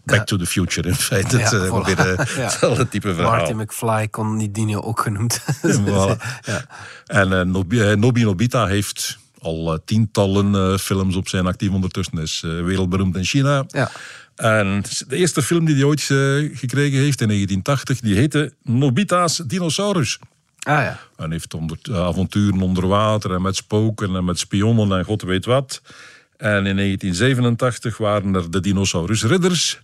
[0.04, 1.38] back to the future in feite.
[1.38, 3.36] Ja, het hetzelfde type verhaal.
[3.36, 5.40] Marty McFly kon die dino ook genoemd.
[5.86, 6.16] voilà.
[6.42, 6.64] ja.
[7.06, 12.18] En Nobi, Nobi Nobita heeft al tientallen films op zijn actief ondertussen.
[12.18, 13.64] Is wereldberoemd in China.
[13.68, 13.90] Ja.
[14.39, 16.03] En de eerste film die hij ooit
[16.59, 20.18] gekregen heeft in 1980, die heette Nobita's Dinosaurus.
[20.59, 21.01] Ah ja.
[21.16, 25.45] En heeft onder, avonturen onder water en met spoken en met spionnen en god weet
[25.45, 25.82] wat.
[26.36, 29.80] En in 1987 waren er de Dinosaurus Ridders.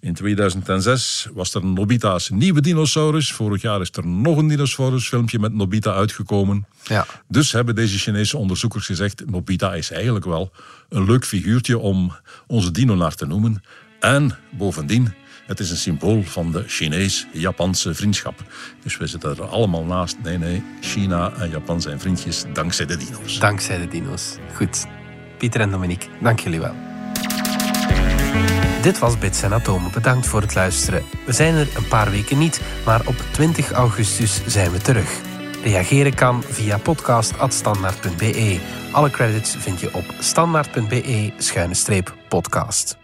[0.00, 3.32] In 2006 was er Nobita's nieuwe dinosaurus.
[3.32, 6.66] Vorig jaar is er nog een dinosaurusfilmpje met Nobita uitgekomen.
[6.82, 7.06] Ja.
[7.28, 9.30] Dus hebben deze Chinese onderzoekers gezegd...
[9.30, 10.52] Nobita is eigenlijk wel
[10.88, 13.62] een leuk figuurtje om onze dino naar te noemen.
[14.00, 15.14] En bovendien,
[15.46, 18.42] het is een symbool van de Chinees-Japanse vriendschap.
[18.82, 20.16] Dus we zitten er allemaal naast.
[20.22, 23.38] Nee, nee, China en Japan zijn vriendjes dankzij de dino's.
[23.38, 24.36] Dankzij de dino's.
[24.54, 24.86] Goed.
[25.38, 26.74] Pieter en Dominique, dank jullie wel.
[28.82, 29.92] Dit was Bits en Atomen.
[29.92, 31.02] Bedankt voor het luisteren.
[31.26, 35.20] We zijn er een paar weken niet, maar op 20 augustus zijn we terug.
[35.62, 38.60] Reageren kan via podcast.standaard.be.
[38.92, 42.96] Alle credits vind je op standaard.be-podcast.